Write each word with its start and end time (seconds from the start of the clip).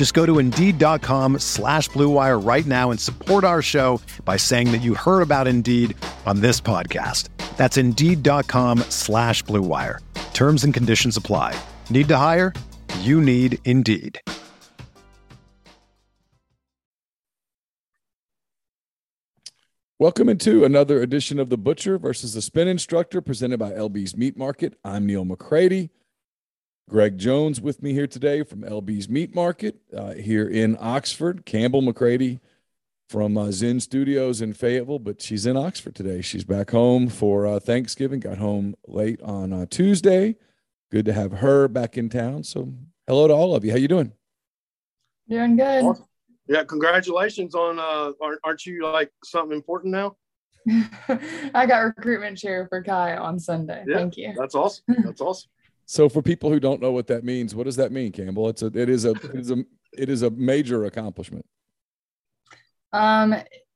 Just 0.00 0.14
go 0.14 0.24
to 0.24 0.38
Indeed.com 0.38 1.40
slash 1.40 1.90
BlueWire 1.90 2.42
right 2.42 2.64
now 2.64 2.90
and 2.90 2.98
support 2.98 3.44
our 3.44 3.60
show 3.60 4.00
by 4.24 4.38
saying 4.38 4.72
that 4.72 4.80
you 4.80 4.94
heard 4.94 5.20
about 5.20 5.46
Indeed 5.46 5.94
on 6.24 6.40
this 6.40 6.58
podcast. 6.58 7.28
That's 7.58 7.76
Indeed.com 7.76 8.78
slash 8.88 9.44
BlueWire. 9.44 9.98
Terms 10.32 10.64
and 10.64 10.72
conditions 10.72 11.18
apply. 11.18 11.54
Need 11.90 12.08
to 12.08 12.16
hire? 12.16 12.54
You 13.00 13.20
need 13.20 13.58
Indeed. 13.66 14.18
Welcome 19.98 20.30
into 20.30 20.64
another 20.64 21.02
edition 21.02 21.38
of 21.38 21.50
The 21.50 21.58
Butcher 21.58 21.98
versus 21.98 22.32
the 22.32 22.40
Spin 22.40 22.68
Instructor 22.68 23.20
presented 23.20 23.58
by 23.58 23.72
LB's 23.72 24.16
Meat 24.16 24.34
Market. 24.34 24.78
I'm 24.82 25.04
Neil 25.04 25.26
McCready. 25.26 25.90
Greg 26.90 27.18
Jones 27.18 27.60
with 27.60 27.84
me 27.84 27.92
here 27.92 28.08
today 28.08 28.42
from 28.42 28.62
LB's 28.62 29.08
Meat 29.08 29.32
Market 29.32 29.76
uh, 29.96 30.14
here 30.14 30.48
in 30.48 30.76
Oxford. 30.80 31.46
Campbell 31.46 31.82
McCready 31.82 32.40
from 33.08 33.38
uh, 33.38 33.52
Zen 33.52 33.78
Studios 33.78 34.40
in 34.40 34.52
Fayetteville, 34.52 34.98
but 34.98 35.22
she's 35.22 35.46
in 35.46 35.56
Oxford 35.56 35.94
today. 35.94 36.20
She's 36.20 36.42
back 36.42 36.70
home 36.70 37.06
for 37.08 37.46
uh, 37.46 37.60
Thanksgiving. 37.60 38.18
Got 38.18 38.38
home 38.38 38.74
late 38.88 39.22
on 39.22 39.52
uh, 39.52 39.66
Tuesday. 39.70 40.34
Good 40.90 41.04
to 41.04 41.12
have 41.12 41.30
her 41.34 41.68
back 41.68 41.96
in 41.96 42.08
town. 42.08 42.42
So 42.42 42.74
hello 43.06 43.28
to 43.28 43.34
all 43.34 43.54
of 43.54 43.64
you. 43.64 43.70
How 43.70 43.76
you 43.76 43.86
doing? 43.86 44.12
Doing 45.28 45.56
good. 45.56 45.84
Awesome. 45.84 46.06
Yeah, 46.48 46.64
congratulations 46.64 47.54
on 47.54 47.78
uh 47.78 48.10
aren't, 48.20 48.40
aren't 48.42 48.66
you 48.66 48.84
like 48.84 49.12
something 49.22 49.56
important 49.56 49.92
now? 49.92 50.16
I 51.54 51.66
got 51.66 51.84
recruitment 51.84 52.36
chair 52.36 52.66
for 52.68 52.82
Kai 52.82 53.16
on 53.16 53.38
Sunday. 53.38 53.84
Yeah, 53.86 53.96
Thank 53.96 54.16
you. 54.16 54.34
That's 54.36 54.56
awesome. 54.56 54.82
That's 54.88 55.20
awesome. 55.20 55.48
So 55.90 56.08
for 56.08 56.22
people 56.22 56.50
who 56.50 56.60
don't 56.60 56.80
know 56.80 56.92
what 56.92 57.08
that 57.08 57.24
means, 57.24 57.52
what 57.52 57.64
does 57.64 57.74
that 57.74 57.90
mean, 57.90 58.12
Campbell? 58.12 58.48
It's 58.48 58.62
a 58.62 58.66
it 58.66 58.88
is 58.88 59.04
a 59.04 59.10
it 59.10 59.34
is 59.34 59.50
a 59.50 59.56
it 59.92 60.08
is 60.08 60.22
a 60.22 60.30
major 60.30 60.84
accomplishment. 60.84 61.44
Um, 62.92 63.34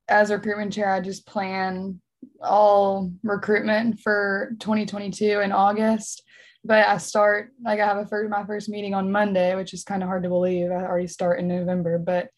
as 0.09 0.31
recruitment 0.31 0.73
chair, 0.73 0.93
I 0.93 1.01
just 1.01 1.27
plan 1.27 2.01
all 2.41 3.11
recruitment 3.25 3.99
for 3.99 4.53
2022 4.61 5.41
in 5.41 5.51
August. 5.51 6.23
But 6.65 6.87
I 6.87 6.99
start 6.99 7.51
like 7.65 7.81
I 7.81 7.87
have 7.87 7.97
a 7.97 8.07
first 8.07 8.31
my 8.31 8.47
first 8.47 8.69
meeting 8.69 8.95
on 8.95 9.11
Monday, 9.11 9.57
which 9.57 9.75
is 9.75 9.83
kind 9.83 10.01
of 10.01 10.09
hard 10.09 10.23
to 10.23 10.29
believe. 10.29 10.71
I 10.71 10.85
already 10.85 11.09
start 11.09 11.41
in 11.41 11.49
November, 11.49 11.99
but 11.99 12.29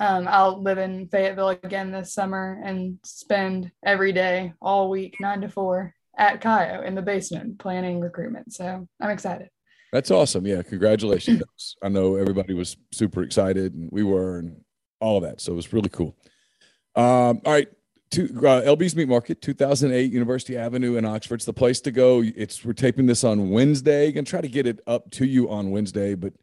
um, 0.00 0.26
I'll 0.26 0.62
live 0.62 0.78
in 0.78 1.06
Fayetteville 1.06 1.50
again 1.50 1.90
this 1.90 2.14
summer 2.14 2.62
and 2.64 2.98
spend 3.04 3.72
every 3.84 4.14
day, 4.14 4.54
all 4.62 4.88
week, 4.88 5.16
nine 5.20 5.42
to 5.42 5.50
four, 5.50 5.92
at 6.18 6.40
Chi 6.40 6.76
O 6.76 6.82
in 6.82 6.94
the 6.94 7.02
basement 7.02 7.58
planning 7.58 8.00
recruitment. 8.00 8.52
So 8.52 8.86
I'm 9.00 9.10
excited. 9.10 9.48
That's 9.92 10.10
awesome. 10.10 10.46
Yeah, 10.46 10.62
congratulations. 10.62 11.76
I 11.82 11.88
know 11.88 12.16
everybody 12.16 12.52
was 12.52 12.76
super 12.92 13.22
excited, 13.22 13.74
and 13.74 13.88
we 13.90 14.02
were, 14.02 14.38
and 14.38 14.60
all 15.00 15.16
of 15.16 15.22
that. 15.22 15.40
So 15.40 15.52
it 15.52 15.56
was 15.56 15.72
really 15.72 15.88
cool. 15.88 16.14
Um, 16.94 17.40
all 17.46 17.52
right, 17.52 17.68
to 18.10 18.24
uh, 18.24 18.62
LB's 18.62 18.94
Meat 18.94 19.08
Market, 19.08 19.40
2008 19.40 20.12
University 20.12 20.58
Avenue 20.58 20.96
in 20.96 21.06
Oxford. 21.06 21.36
It's 21.36 21.44
the 21.46 21.54
place 21.54 21.80
to 21.82 21.90
go. 21.90 22.22
It's 22.22 22.64
we're 22.64 22.74
taping 22.74 23.06
this 23.06 23.24
on 23.24 23.48
Wednesday. 23.50 24.12
Gonna 24.12 24.24
try 24.24 24.42
to 24.42 24.48
get 24.48 24.66
it 24.66 24.80
up 24.86 25.10
to 25.12 25.26
you 25.26 25.48
on 25.48 25.70
Wednesday, 25.70 26.14
but 26.14 26.34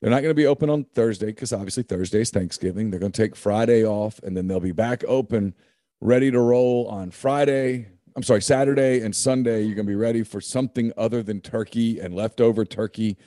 they're 0.00 0.10
not 0.10 0.20
going 0.22 0.30
to 0.30 0.34
be 0.34 0.46
open 0.46 0.68
on 0.68 0.84
Thursday 0.84 1.26
because 1.26 1.52
obviously 1.52 1.82
Thursday 1.82 2.20
is 2.20 2.30
Thanksgiving. 2.30 2.90
They're 2.90 3.00
going 3.00 3.12
to 3.12 3.22
take 3.22 3.34
Friday 3.34 3.84
off, 3.84 4.20
and 4.22 4.36
then 4.36 4.46
they'll 4.46 4.60
be 4.60 4.72
back 4.72 5.02
open, 5.08 5.54
ready 6.00 6.30
to 6.30 6.38
roll 6.38 6.86
on 6.88 7.10
Friday. 7.10 7.88
I'm 8.16 8.22
sorry, 8.22 8.40
Saturday 8.40 9.02
and 9.02 9.14
Sunday. 9.14 9.60
You're 9.60 9.74
going 9.74 9.86
to 9.86 9.92
be 9.92 9.94
ready 9.94 10.22
for 10.22 10.40
something 10.40 10.90
other 10.96 11.22
than 11.22 11.42
turkey 11.42 12.00
and 12.00 12.14
leftover 12.14 12.64
turkey 12.64 13.18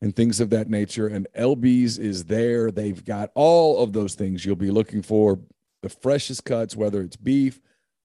and 0.00 0.16
things 0.16 0.40
of 0.40 0.48
that 0.50 0.70
nature. 0.70 1.06
And 1.06 1.28
LB's 1.38 1.98
is 1.98 2.24
there. 2.24 2.70
They've 2.70 3.04
got 3.04 3.30
all 3.34 3.82
of 3.82 3.92
those 3.92 4.14
things 4.14 4.46
you'll 4.46 4.56
be 4.56 4.70
looking 4.70 5.02
for 5.02 5.38
the 5.82 5.90
freshest 5.90 6.46
cuts, 6.46 6.74
whether 6.74 7.02
it's 7.02 7.16
beef 7.16 7.60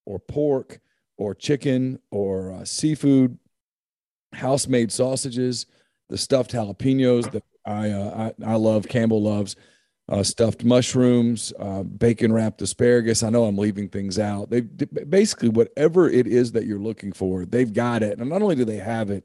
or 0.05 0.19
pork 0.19 0.81
or 1.17 1.33
chicken 1.33 1.99
or 2.11 2.51
uh, 2.51 2.65
seafood, 2.65 3.37
house 4.33 4.67
made 4.67 4.91
sausages, 4.91 5.65
the 6.09 6.17
stuffed 6.17 6.51
jalapenos 6.51 7.31
that 7.31 7.43
I, 7.65 7.89
uh, 7.91 8.33
I, 8.45 8.51
I 8.51 8.55
love, 8.55 8.89
Campbell 8.89 9.21
loves. 9.21 9.55
Uh, 10.09 10.21
stuffed 10.21 10.65
mushrooms, 10.65 11.53
uh, 11.59 11.81
bacon 11.81 12.33
wrapped 12.33 12.61
asparagus. 12.61 13.23
I 13.23 13.29
know 13.29 13.45
I'm 13.45 13.57
leaving 13.57 13.87
things 13.87 14.19
out. 14.19 14.49
They 14.49 14.59
basically 14.59 15.47
whatever 15.47 16.09
it 16.09 16.27
is 16.27 16.51
that 16.51 16.65
you're 16.65 16.77
looking 16.77 17.13
for, 17.13 17.45
they've 17.45 17.71
got 17.71 18.03
it. 18.03 18.19
And 18.19 18.29
not 18.29 18.41
only 18.41 18.55
do 18.55 18.65
they 18.65 18.77
have 18.77 19.09
it, 19.09 19.23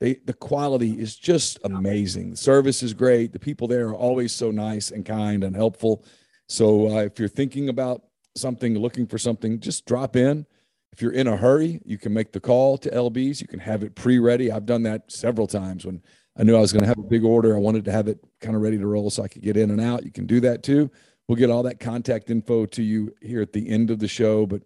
they 0.00 0.14
the 0.24 0.32
quality 0.32 0.92
is 0.92 1.16
just 1.16 1.58
amazing. 1.64 2.30
The 2.30 2.36
service 2.36 2.82
is 2.82 2.94
great. 2.94 3.32
The 3.32 3.38
people 3.38 3.68
there 3.68 3.88
are 3.88 3.94
always 3.94 4.32
so 4.32 4.50
nice 4.50 4.90
and 4.90 5.04
kind 5.04 5.44
and 5.44 5.54
helpful. 5.54 6.04
So 6.48 6.88
uh, 6.96 7.02
if 7.02 7.18
you're 7.18 7.28
thinking 7.28 7.68
about 7.68 8.02
something, 8.34 8.78
looking 8.78 9.06
for 9.06 9.18
something, 9.18 9.60
just 9.60 9.84
drop 9.86 10.16
in. 10.16 10.46
If 10.92 11.02
you're 11.02 11.12
in 11.12 11.26
a 11.26 11.36
hurry, 11.36 11.80
you 11.84 11.98
can 11.98 12.12
make 12.12 12.32
the 12.32 12.40
call 12.40 12.78
to 12.78 12.90
LB's. 12.90 13.40
You 13.40 13.46
can 13.46 13.60
have 13.60 13.82
it 13.82 13.94
pre-ready. 13.94 14.50
I've 14.50 14.66
done 14.66 14.84
that 14.84 15.12
several 15.12 15.46
times 15.46 15.84
when 15.84 16.02
I 16.38 16.44
knew 16.44 16.56
I 16.56 16.60
was 16.60 16.72
going 16.72 16.82
to 16.82 16.88
have 16.88 16.98
a 16.98 17.02
big 17.02 17.24
order. 17.24 17.56
I 17.56 17.58
wanted 17.58 17.84
to 17.86 17.92
have 17.92 18.06
it 18.06 18.24
kind 18.40 18.54
of 18.54 18.62
ready 18.62 18.78
to 18.78 18.86
roll 18.86 19.10
so 19.10 19.24
I 19.24 19.28
could 19.28 19.42
get 19.42 19.56
in 19.56 19.70
and 19.70 19.80
out. 19.80 20.04
You 20.04 20.12
can 20.12 20.26
do 20.26 20.40
that 20.40 20.62
too. 20.62 20.90
We'll 21.26 21.36
get 21.36 21.50
all 21.50 21.64
that 21.64 21.80
contact 21.80 22.30
info 22.30 22.64
to 22.66 22.82
you 22.82 23.14
here 23.20 23.42
at 23.42 23.52
the 23.52 23.68
end 23.68 23.90
of 23.90 23.98
the 23.98 24.08
show. 24.08 24.46
But 24.46 24.62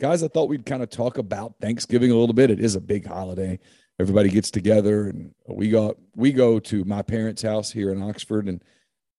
guys, 0.00 0.22
I 0.22 0.28
thought 0.28 0.48
we'd 0.48 0.66
kind 0.66 0.82
of 0.82 0.90
talk 0.90 1.18
about 1.18 1.54
Thanksgiving 1.60 2.10
a 2.10 2.16
little 2.16 2.34
bit. 2.34 2.50
It 2.50 2.60
is 2.60 2.76
a 2.76 2.80
big 2.80 3.06
holiday. 3.06 3.58
Everybody 3.98 4.28
gets 4.28 4.50
together 4.50 5.08
and 5.08 5.34
we 5.48 5.70
go 5.70 5.96
we 6.14 6.30
go 6.30 6.60
to 6.60 6.84
my 6.84 7.02
parents' 7.02 7.42
house 7.42 7.72
here 7.72 7.90
in 7.90 8.00
Oxford 8.00 8.46
and 8.46 8.62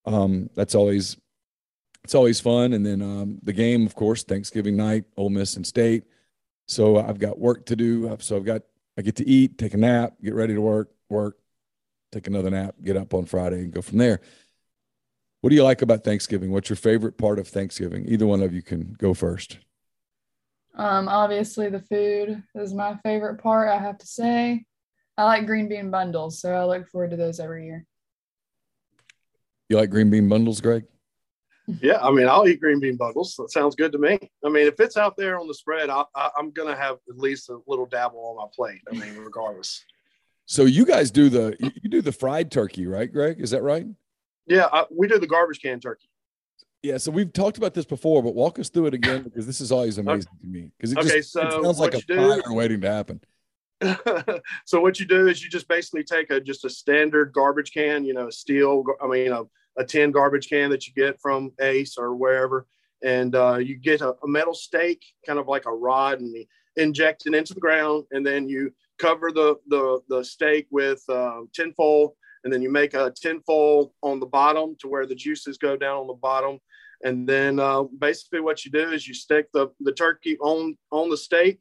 um, 0.06 0.48
that's 0.54 0.74
always 0.74 1.18
it's 2.04 2.14
always 2.14 2.40
fun. 2.40 2.72
And 2.72 2.86
then 2.86 3.02
um, 3.02 3.40
the 3.42 3.52
game, 3.52 3.84
of 3.84 3.94
course, 3.94 4.22
Thanksgiving 4.22 4.76
night, 4.76 5.04
Ole 5.18 5.28
Miss 5.28 5.56
and 5.56 5.66
State. 5.66 6.04
So 6.66 6.96
I've 6.98 7.18
got 7.18 7.38
work 7.38 7.66
to 7.66 7.76
do. 7.76 8.16
So 8.20 8.36
I've 8.36 8.44
got 8.44 8.62
I 8.96 9.02
get 9.02 9.16
to 9.16 9.28
eat, 9.28 9.58
take 9.58 9.74
a 9.74 9.76
nap, 9.76 10.14
get 10.22 10.34
ready 10.34 10.54
to 10.54 10.60
work, 10.60 10.90
work, 11.10 11.36
take 12.12 12.26
another 12.26 12.50
nap, 12.50 12.74
get 12.82 12.96
up 12.96 13.14
on 13.14 13.24
Friday, 13.24 13.60
and 13.60 13.72
go 13.72 13.82
from 13.82 13.98
there. 13.98 14.20
What 15.40 15.50
do 15.50 15.56
you 15.56 15.64
like 15.64 15.82
about 15.82 16.04
Thanksgiving? 16.04 16.50
What's 16.50 16.68
your 16.68 16.76
favorite 16.76 17.16
part 17.16 17.38
of 17.38 17.48
Thanksgiving? 17.48 18.04
Either 18.08 18.26
one 18.26 18.42
of 18.42 18.52
you 18.52 18.62
can 18.62 18.94
go 18.98 19.14
first. 19.14 19.58
Um, 20.74 21.08
obviously, 21.08 21.68
the 21.68 21.80
food 21.80 22.42
is 22.54 22.74
my 22.74 22.96
favorite 23.02 23.42
part. 23.42 23.68
I 23.68 23.78
have 23.78 23.98
to 23.98 24.06
say, 24.06 24.64
I 25.16 25.24
like 25.24 25.46
green 25.46 25.68
bean 25.68 25.90
bundles, 25.90 26.40
so 26.40 26.52
I 26.52 26.64
look 26.64 26.88
forward 26.88 27.10
to 27.10 27.16
those 27.16 27.40
every 27.40 27.66
year. 27.66 27.84
You 29.68 29.76
like 29.76 29.90
green 29.90 30.10
bean 30.10 30.28
bundles, 30.28 30.60
Greg? 30.60 30.84
Yeah, 31.80 31.98
I 32.02 32.10
mean, 32.10 32.28
I'll 32.28 32.48
eat 32.48 32.60
green 32.60 32.80
bean 32.80 32.96
bundles. 32.96 33.36
That 33.36 33.50
sounds 33.50 33.76
good 33.76 33.92
to 33.92 33.98
me. 33.98 34.18
I 34.44 34.48
mean, 34.48 34.66
if 34.66 34.80
it's 34.80 34.96
out 34.96 35.16
there 35.16 35.38
on 35.38 35.46
the 35.46 35.54
spread, 35.54 35.88
I, 35.88 36.04
I, 36.16 36.30
I'm 36.36 36.50
going 36.50 36.68
to 36.68 36.80
have 36.80 36.96
at 37.08 37.18
least 37.18 37.48
a 37.48 37.58
little 37.66 37.86
dabble 37.86 38.18
on 38.18 38.36
my 38.36 38.46
plate. 38.54 38.80
I 38.90 38.94
mean, 38.94 39.16
regardless. 39.16 39.84
So 40.50 40.64
you 40.64 40.84
guys 40.84 41.12
do 41.12 41.28
the 41.28 41.56
you 41.60 41.88
do 41.88 42.02
the 42.02 42.10
fried 42.10 42.50
turkey, 42.50 42.84
right, 42.84 43.10
Greg? 43.10 43.40
Is 43.40 43.52
that 43.52 43.62
right? 43.62 43.86
Yeah, 44.48 44.66
I, 44.72 44.84
we 44.90 45.06
do 45.06 45.16
the 45.16 45.28
garbage 45.28 45.60
can 45.62 45.78
turkey. 45.78 46.08
Yeah, 46.82 46.98
so 46.98 47.12
we've 47.12 47.32
talked 47.32 47.56
about 47.56 47.72
this 47.72 47.84
before, 47.84 48.20
but 48.20 48.34
walk 48.34 48.58
us 48.58 48.68
through 48.68 48.86
it 48.86 48.94
again 48.94 49.22
because 49.22 49.46
this 49.46 49.60
is 49.60 49.70
always 49.70 49.98
amazing 49.98 50.28
okay. 50.28 50.40
to 50.40 50.46
me. 50.48 50.72
Because 50.76 50.90
it 50.90 50.98
okay, 50.98 51.18
just 51.18 51.30
so 51.30 51.46
it 51.46 51.62
sounds 51.62 51.78
like 51.78 51.94
a 51.94 52.00
fire 52.00 52.42
do, 52.44 52.52
waiting 52.52 52.80
to 52.80 52.90
happen. 52.90 53.20
so 54.66 54.80
what 54.80 54.98
you 54.98 55.06
do 55.06 55.28
is 55.28 55.40
you 55.40 55.48
just 55.48 55.68
basically 55.68 56.02
take 56.02 56.30
a 56.30 56.40
just 56.40 56.64
a 56.64 56.70
standard 56.70 57.32
garbage 57.32 57.70
can, 57.70 58.04
you 58.04 58.12
know, 58.12 58.26
a 58.26 58.32
steel, 58.32 58.82
I 59.00 59.06
mean, 59.06 59.30
a, 59.30 59.44
a 59.76 59.84
tin 59.84 60.10
garbage 60.10 60.48
can 60.48 60.70
that 60.70 60.84
you 60.84 60.92
get 60.94 61.20
from 61.20 61.52
Ace 61.60 61.96
or 61.96 62.16
wherever, 62.16 62.66
and 63.04 63.36
uh, 63.36 63.58
you 63.58 63.76
get 63.76 64.00
a, 64.00 64.16
a, 64.24 64.26
metal 64.26 64.54
stake, 64.54 65.04
kind 65.24 65.38
of 65.38 65.46
like 65.46 65.66
a 65.66 65.72
rod, 65.72 66.18
and 66.18 66.34
inject 66.76 67.26
it 67.26 67.34
into 67.34 67.54
the 67.54 67.60
ground, 67.60 68.04
and 68.10 68.26
then 68.26 68.48
you 68.48 68.72
cover 68.98 69.30
the 69.32 69.56
the 69.68 70.00
the 70.08 70.24
steak 70.24 70.66
with 70.70 71.02
uh, 71.08 71.40
tinfoil, 71.52 72.16
and 72.44 72.52
then 72.52 72.62
you 72.62 72.70
make 72.70 72.94
a 72.94 73.12
tinfoil 73.20 73.92
on 74.02 74.20
the 74.20 74.26
bottom 74.26 74.76
to 74.80 74.88
where 74.88 75.06
the 75.06 75.14
juices 75.14 75.58
go 75.58 75.76
down 75.76 75.98
on 75.98 76.06
the 76.06 76.14
bottom. 76.14 76.58
And 77.02 77.26
then 77.26 77.58
uh, 77.58 77.84
basically 77.98 78.40
what 78.40 78.64
you 78.64 78.70
do 78.70 78.90
is 78.90 79.08
you 79.08 79.14
stick 79.14 79.48
the, 79.52 79.68
the 79.80 79.92
turkey 79.92 80.36
on 80.38 80.76
on 80.90 81.08
the 81.08 81.16
steak, 81.16 81.60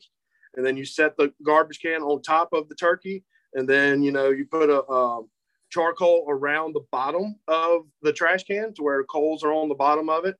and 0.55 0.65
then 0.65 0.77
you 0.77 0.85
set 0.85 1.17
the 1.17 1.33
garbage 1.45 1.79
can 1.79 2.01
on 2.01 2.21
top 2.21 2.49
of 2.53 2.67
the 2.69 2.75
turkey, 2.75 3.23
and 3.53 3.67
then 3.67 4.03
you 4.03 4.11
know 4.11 4.29
you 4.29 4.45
put 4.45 4.69
a, 4.69 4.83
a 4.83 5.21
charcoal 5.69 6.25
around 6.27 6.73
the 6.73 6.85
bottom 6.91 7.35
of 7.47 7.83
the 8.01 8.11
trash 8.11 8.43
can 8.43 8.73
to 8.73 8.83
where 8.83 9.03
coals 9.03 9.43
are 9.43 9.53
on 9.53 9.69
the 9.69 9.75
bottom 9.75 10.09
of 10.09 10.25
it, 10.25 10.35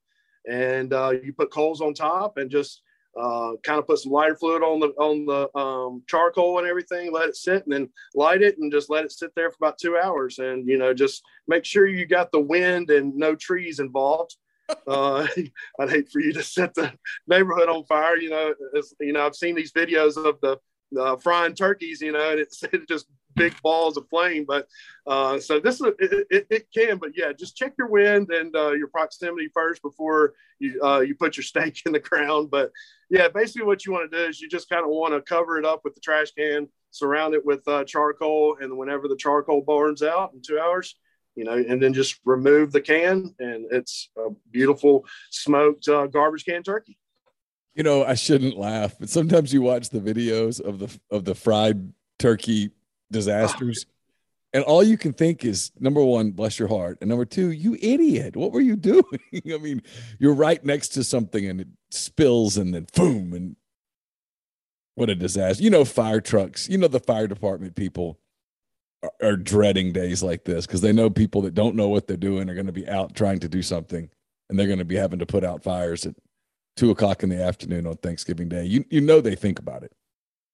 and 0.49 0.93
uh, 0.93 1.13
you 1.23 1.33
put 1.33 1.51
coals 1.51 1.81
on 1.81 1.93
top 1.93 2.37
and 2.37 2.51
just 2.51 2.81
uh, 3.17 3.53
kind 3.63 3.79
of 3.79 3.87
put 3.87 3.99
some 3.99 4.11
lighter 4.11 4.35
fluid 4.35 4.63
on 4.63 4.79
the 4.79 4.87
on 4.89 5.25
the 5.25 5.59
um, 5.59 6.03
charcoal 6.07 6.59
and 6.59 6.67
everything. 6.67 7.11
Let 7.11 7.29
it 7.29 7.35
sit, 7.35 7.63
and 7.63 7.73
then 7.73 7.89
light 8.15 8.41
it, 8.41 8.57
and 8.57 8.71
just 8.71 8.89
let 8.89 9.05
it 9.05 9.11
sit 9.11 9.31
there 9.35 9.49
for 9.49 9.57
about 9.61 9.77
two 9.77 9.97
hours. 9.97 10.39
And 10.39 10.67
you 10.67 10.77
know, 10.77 10.93
just 10.93 11.23
make 11.47 11.65
sure 11.65 11.87
you 11.87 12.05
got 12.05 12.31
the 12.31 12.39
wind 12.39 12.89
and 12.89 13.15
no 13.15 13.35
trees 13.35 13.79
involved. 13.79 14.35
Uh, 14.87 15.25
I'd 15.79 15.89
hate 15.89 16.11
for 16.11 16.19
you 16.19 16.31
to 16.33 16.43
set 16.43 16.75
the 16.75 16.93
neighborhood 17.25 17.69
on 17.69 17.85
fire. 17.85 18.17
You 18.17 18.29
know, 18.29 18.53
you 18.99 19.13
know, 19.13 19.25
I've 19.25 19.35
seen 19.35 19.55
these 19.55 19.71
videos 19.71 20.15
of 20.15 20.39
the 20.41 20.59
uh, 20.95 21.15
frying 21.15 21.55
turkeys. 21.55 22.01
You 22.01 22.11
know, 22.11 22.29
and 22.29 22.39
it's 22.39 22.61
it 22.71 22.87
just 22.87 23.07
big 23.39 23.61
balls 23.61 23.97
of 23.97 24.07
flame. 24.09 24.45
But 24.47 24.67
uh, 25.07 25.39
so 25.39 25.59
this 25.59 25.75
is 25.75 25.87
it, 25.99 26.27
it, 26.29 26.47
it, 26.49 26.67
can, 26.75 26.97
but 26.97 27.11
yeah, 27.15 27.31
just 27.31 27.55
check 27.55 27.73
your 27.77 27.87
wind 27.87 28.29
and 28.29 28.55
uh, 28.55 28.71
your 28.71 28.87
proximity 28.87 29.49
first 29.53 29.81
before 29.81 30.33
you 30.59 30.79
uh, 30.83 30.99
you 30.99 31.15
put 31.15 31.37
your 31.37 31.43
stake 31.51 31.81
in 31.85 31.93
the 31.93 31.99
ground. 31.99 32.51
But 32.51 32.71
yeah, 33.09 33.27
basically 33.29 33.65
what 33.65 33.85
you 33.85 33.93
want 33.93 34.11
to 34.11 34.17
do 34.17 34.25
is 34.25 34.39
you 34.41 34.49
just 34.49 34.69
kind 34.69 34.83
of 34.83 34.89
want 34.89 35.13
to 35.13 35.21
cover 35.21 35.57
it 35.57 35.65
up 35.65 35.81
with 35.83 35.95
the 35.95 36.01
trash 36.01 36.31
can, 36.31 36.67
surround 36.91 37.33
it 37.33 37.45
with 37.45 37.67
uh, 37.67 37.83
charcoal, 37.85 38.57
and 38.61 38.77
whenever 38.77 39.07
the 39.07 39.15
charcoal 39.17 39.61
burns 39.61 40.03
out 40.03 40.33
in 40.33 40.41
two 40.41 40.59
hours. 40.59 40.95
You 41.35 41.45
know, 41.45 41.53
and 41.53 41.81
then 41.81 41.93
just 41.93 42.19
remove 42.25 42.73
the 42.73 42.81
can, 42.81 43.33
and 43.39 43.65
it's 43.71 44.09
a 44.17 44.29
beautiful 44.51 45.05
smoked 45.29 45.87
uh, 45.87 46.07
garbage 46.07 46.43
can 46.43 46.63
turkey. 46.63 46.97
You 47.75 47.83
know, 47.83 48.03
I 48.03 48.15
shouldn't 48.15 48.57
laugh, 48.57 48.95
but 48.99 49.09
sometimes 49.09 49.53
you 49.53 49.61
watch 49.61 49.89
the 49.89 50.01
videos 50.01 50.59
of 50.59 50.79
the 50.79 50.99
of 51.09 51.23
the 51.23 51.35
fried 51.35 51.93
turkey 52.17 52.71
disasters. 53.11 53.85
And 54.53 54.63
all 54.63 54.83
you 54.83 54.97
can 54.97 55.13
think 55.13 55.45
is 55.45 55.71
number 55.79 56.03
one, 56.03 56.31
bless 56.31 56.57
your 56.57 56.67
heart. 56.67 56.97
And 57.01 57.09
number 57.09 57.25
two, 57.25 57.51
you 57.51 57.77
idiot. 57.79 58.35
What 58.35 58.51
were 58.51 58.61
you 58.61 58.75
doing? 58.75 59.03
I 59.33 59.57
mean, 59.57 59.81
you're 60.17 60.33
right 60.33 60.63
next 60.63 60.89
to 60.89 61.03
something 61.03 61.45
and 61.45 61.61
it 61.61 61.67
spills 61.91 62.57
and 62.57 62.73
then 62.73 62.87
boom. 62.95 63.33
And 63.33 63.55
what 64.95 65.09
a 65.09 65.15
disaster. 65.15 65.63
You 65.63 65.69
know, 65.69 65.85
fire 65.85 66.21
trucks, 66.21 66.67
you 66.67 66.77
know, 66.77 66.87
the 66.87 66.99
fire 66.99 67.27
department 67.27 67.75
people 67.75 68.19
are, 69.03 69.11
are 69.21 69.37
dreading 69.37 69.93
days 69.93 70.23
like 70.23 70.45
this 70.45 70.65
because 70.65 70.81
they 70.81 70.93
know 70.93 71.09
people 71.09 71.43
that 71.43 71.53
don't 71.53 71.75
know 71.75 71.89
what 71.89 72.07
they're 72.07 72.17
doing 72.17 72.49
are 72.49 72.55
going 72.55 72.65
to 72.65 72.71
be 72.71 72.87
out 72.87 73.15
trying 73.15 73.39
to 73.39 73.49
do 73.49 73.61
something 73.61 74.09
and 74.49 74.57
they're 74.57 74.67
going 74.67 74.79
to 74.79 74.85
be 74.85 74.95
having 74.95 75.19
to 75.19 75.25
put 75.25 75.43
out 75.43 75.63
fires 75.63 76.05
at 76.05 76.15
two 76.75 76.89
o'clock 76.89 77.23
in 77.23 77.29
the 77.29 77.41
afternoon 77.41 77.85
on 77.85 77.97
Thanksgiving 77.97 78.49
Day. 78.49 78.65
You, 78.65 78.83
you 78.89 79.01
know, 79.01 79.21
they 79.21 79.35
think 79.35 79.59
about 79.59 79.83
it. 79.83 79.91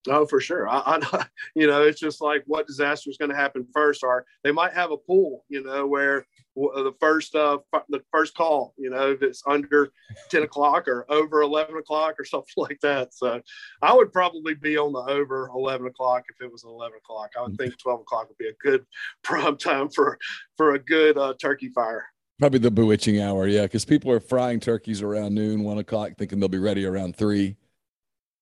Oh, 0.08 0.26
for 0.26 0.40
sure. 0.40 0.68
I, 0.68 1.00
I, 1.12 1.26
you 1.56 1.68
know, 1.68 1.84
it's 1.84 2.00
just 2.00 2.22
like 2.22 2.44
what 2.48 2.68
disaster 2.68 3.10
is 3.10 3.18
going 3.18 3.32
to 3.32 3.36
happen 3.36 3.66
first. 3.74 4.04
Or 4.04 4.26
they 4.44 4.52
might 4.52 4.74
have 4.74 4.92
a 4.92 4.98
pool, 4.98 5.46
you 5.50 5.64
know, 5.64 5.88
where 5.88 6.26
the 6.56 6.94
first 7.00 7.36
uh 7.36 7.58
the 7.90 8.02
first 8.12 8.34
call, 8.36 8.74
you 8.78 8.90
know, 8.90 9.12
if 9.12 9.22
it's 9.22 9.44
under 9.46 9.92
ten 10.30 10.44
o'clock 10.44 10.88
or 10.88 11.06
over 11.12 11.42
eleven 11.42 11.78
o'clock 11.78 12.16
or 12.20 12.26
something 12.26 12.54
like 12.58 12.80
that. 12.82 13.14
So, 13.14 13.42
I 13.82 13.94
would 13.94 14.14
probably 14.14 14.54
be 14.54 14.78
on 14.78 14.94
the 14.94 15.00
over 15.00 15.50
eleven 15.54 15.88
o'clock 15.88 16.24
if 16.30 16.46
it 16.46 16.52
was 16.52 16.64
eleven 16.64 16.98
o'clock. 16.98 17.32
I 17.38 17.42
would 17.42 17.58
think 17.58 17.78
twelve 17.78 18.02
o'clock 18.02 18.28
would 18.30 18.38
be 18.38 18.48
a 18.48 18.54
good 18.62 18.86
prime 19.24 19.58
time 19.58 19.90
for 19.90 20.18
for 20.58 20.76
a 20.76 20.80
good 20.80 21.18
uh, 21.18 21.34
turkey 21.40 21.70
fire. 21.70 22.06
Probably 22.38 22.60
the 22.60 22.72
bewitching 22.72 23.22
hour, 23.22 23.48
yeah, 23.48 23.62
because 23.62 23.86
people 23.86 24.12
are 24.12 24.20
frying 24.20 24.60
turkeys 24.60 25.02
around 25.02 25.34
noon, 25.34 25.64
one 25.64 25.78
o'clock, 25.78 26.12
thinking 26.18 26.40
they'll 26.40 26.50
be 26.50 26.58
ready 26.58 26.86
around 26.86 27.16
three. 27.16 27.56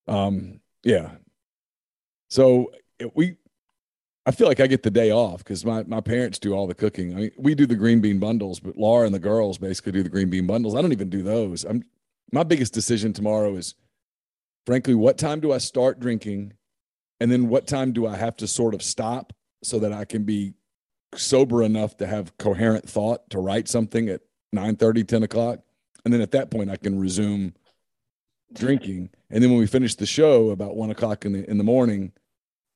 Um, 0.08 0.62
yeah, 0.84 1.12
so 2.34 2.72
we, 3.14 3.36
I 4.26 4.32
feel 4.32 4.48
like 4.48 4.60
I 4.60 4.66
get 4.66 4.82
the 4.82 4.90
day 4.90 5.12
off 5.12 5.44
because 5.44 5.64
my, 5.64 5.84
my 5.84 6.02
parents 6.02 6.40
do 6.40 6.54
all 6.54 6.66
the 6.66 6.74
cooking. 6.74 7.14
I 7.14 7.16
mean, 7.16 7.32
we 7.38 7.54
do 7.54 7.68
the 7.68 7.76
green 7.76 8.02
bean 8.02 8.18
bundles, 8.18 8.60
but 8.60 8.76
Laura 8.76 9.06
and 9.06 9.14
the 9.14 9.20
girls 9.20 9.60
basically 9.60 9.92
do 9.92 10.02
the 10.02 10.10
green 10.10 10.32
bean 10.32 10.48
bundles. 10.48 10.74
I 10.74 10.82
don't 10.82 10.94
even 10.94 11.12
do 11.12 11.22
those. 11.22 11.64
I'm 11.64 11.84
my 12.32 12.42
biggest 12.42 12.74
decision 12.74 13.14
tomorrow 13.14 13.56
is, 13.56 13.76
frankly, 14.66 14.96
what 14.96 15.20
time 15.20 15.42
do 15.42 15.52
I 15.52 15.60
start 15.60 16.00
drinking, 16.00 16.54
and 17.20 17.32
then 17.32 17.50
what 17.50 17.68
time 17.68 17.94
do 17.94 18.08
I 18.08 18.16
have 18.16 18.36
to 18.38 18.48
sort 18.48 18.74
of 18.74 18.82
stop 18.82 19.32
so 19.62 19.78
that 19.78 19.94
I 19.94 20.04
can 20.04 20.24
be 20.24 20.56
sober 21.14 21.62
enough 21.62 21.98
to 21.98 22.08
have 22.08 22.36
coherent 22.40 22.90
thought 22.90 23.30
to 23.30 23.38
write 23.38 23.68
something 23.68 24.10
at 24.10 24.22
9 24.54 24.76
30, 24.76 25.04
10 25.04 25.22
o'clock. 25.22 25.60
And 26.04 26.12
then 26.12 26.22
at 26.22 26.32
that 26.32 26.50
point, 26.50 26.72
I 26.72 26.78
can 26.78 27.00
resume 27.00 27.54
drinking. 28.54 29.12
And 29.30 29.44
then 29.44 29.52
when 29.52 29.60
we 29.60 29.68
finish 29.68 29.94
the 29.94 30.08
show 30.08 30.50
about 30.50 30.76
one 30.76 30.90
o'clock 30.90 31.26
in 31.26 31.34
the 31.34 31.48
in 31.48 31.60
the 31.60 31.64
morning, 31.64 32.12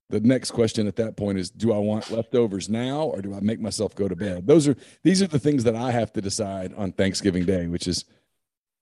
the 0.09 0.19
next 0.21 0.51
question 0.51 0.87
at 0.87 0.95
that 0.95 1.17
point 1.17 1.37
is 1.37 1.49
do 1.49 1.73
i 1.73 1.77
want 1.77 2.09
leftovers 2.11 2.69
now 2.69 3.01
or 3.01 3.21
do 3.21 3.33
i 3.35 3.39
make 3.39 3.59
myself 3.59 3.93
go 3.95 4.07
to 4.07 4.15
bed? 4.15 4.47
Those 4.47 4.67
are 4.67 4.75
these 5.03 5.21
are 5.21 5.27
the 5.27 5.39
things 5.39 5.63
that 5.65 5.75
i 5.75 5.91
have 5.91 6.13
to 6.13 6.21
decide 6.21 6.73
on 6.75 6.91
thanksgiving 6.91 7.45
day 7.45 7.67
which 7.67 7.87
is 7.87 8.05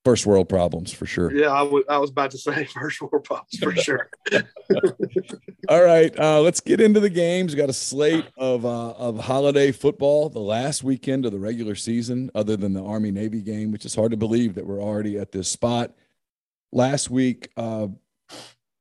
first 0.04 0.28
world 0.28 0.48
problems 0.48 0.94
for 0.94 1.08
sure. 1.08 1.34
Yeah 1.34 1.52
I, 1.52 1.64
w- 1.64 1.84
I 1.90 1.98
was 1.98 2.12
about 2.12 2.32
to 2.32 2.38
say 2.38 2.66
first 2.74 3.02
world 3.02 3.24
problems 3.24 3.58
for 3.58 3.76
sure. 3.76 4.10
All 5.70 5.84
right 5.84 6.18
uh, 6.20 6.42
let's 6.42 6.62
get 6.62 6.80
into 6.80 7.00
the 7.00 7.10
games. 7.10 7.54
We 7.54 7.58
got 7.58 7.70
a 7.70 7.74
slate 7.74 8.26
of 8.38 8.66
uh, 8.66 8.92
of 8.92 9.20
holiday 9.20 9.72
football 9.72 10.30
the 10.30 10.40
last 10.40 10.84
weekend 10.84 11.26
of 11.26 11.32
the 11.32 11.40
regular 11.40 11.76
season 11.76 12.30
other 12.36 12.56
than 12.56 12.74
the 12.74 12.84
army 12.84 13.12
navy 13.12 13.42
game 13.42 13.72
which 13.72 13.86
is 13.86 13.96
hard 13.96 14.12
to 14.12 14.18
believe 14.18 14.54
that 14.56 14.66
we're 14.66 14.82
already 14.82 15.18
at 15.18 15.32
this 15.32 15.50
spot. 15.50 15.96
Last 16.72 17.10
week 17.10 17.50
uh, 17.58 17.88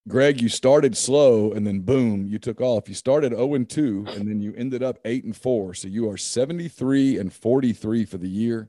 Greg, 0.07 0.43
you 0.43 0.51
started 0.51 0.97
slow 0.97 1.53
and 1.53 1.67
then 1.67 1.81
boom, 1.81 2.27
you 2.27 2.39
took 2.39 2.61
off. 2.61 2.89
You 2.89 2.95
started 2.95 3.33
0 3.33 3.55
and 3.55 3.69
2 3.69 4.07
and 4.11 4.29
then 4.29 4.41
you 4.41 4.53
ended 4.55 4.83
up 4.83 4.99
8 5.05 5.25
and 5.25 5.37
4. 5.37 5.75
So 5.75 5.89
you 5.89 6.11
are 6.11 6.19
73 6.19 7.19
and 7.19 7.33
43 7.33 8.05
for 8.05 8.19
the 8.19 8.29
year, 8.29 8.69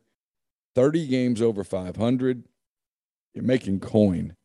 30 0.76 1.08
games 1.08 1.42
over 1.42 1.66
500. 1.66 2.44
You're 3.34 3.44
making 3.44 3.82
coin. 3.82 4.36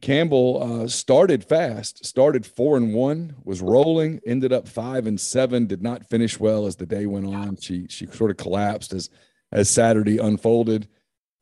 Campbell 0.00 0.62
uh, 0.62 0.86
started 0.86 1.42
fast, 1.42 2.06
started 2.06 2.46
4 2.46 2.76
and 2.76 2.94
1, 2.94 3.34
was 3.42 3.60
rolling, 3.60 4.20
ended 4.24 4.52
up 4.52 4.68
5 4.68 5.08
and 5.08 5.20
7, 5.20 5.66
did 5.66 5.82
not 5.82 6.08
finish 6.08 6.38
well 6.38 6.66
as 6.66 6.76
the 6.76 6.86
day 6.86 7.06
went 7.06 7.26
on. 7.26 7.56
She 7.56 7.88
she 7.88 8.06
sort 8.06 8.30
of 8.30 8.36
collapsed 8.36 8.92
as 8.92 9.10
as 9.50 9.68
Saturday 9.68 10.18
unfolded. 10.18 10.86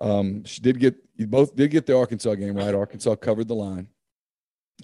Um, 0.01 0.45
she 0.45 0.63
did 0.63 0.81
get 0.81 0.95
you 1.17 1.27
both 1.27 1.55
did 1.55 1.71
get 1.71 1.85
the 1.85 1.99
Arkansas 1.99 2.37
game 2.37 2.57
right. 2.57 2.75
Arkansas 2.75 3.17
covered 3.17 3.49
the 3.49 3.55
line 3.55 3.89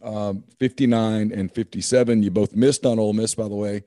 um, 0.01 0.45
59 0.59 1.33
and 1.33 1.53
57. 1.53 2.23
You 2.23 2.31
both 2.31 2.55
missed 2.55 2.87
on 2.87 2.99
Ole 2.99 3.13
Miss, 3.13 3.35
by 3.35 3.49
the 3.49 3.55
way. 3.55 3.85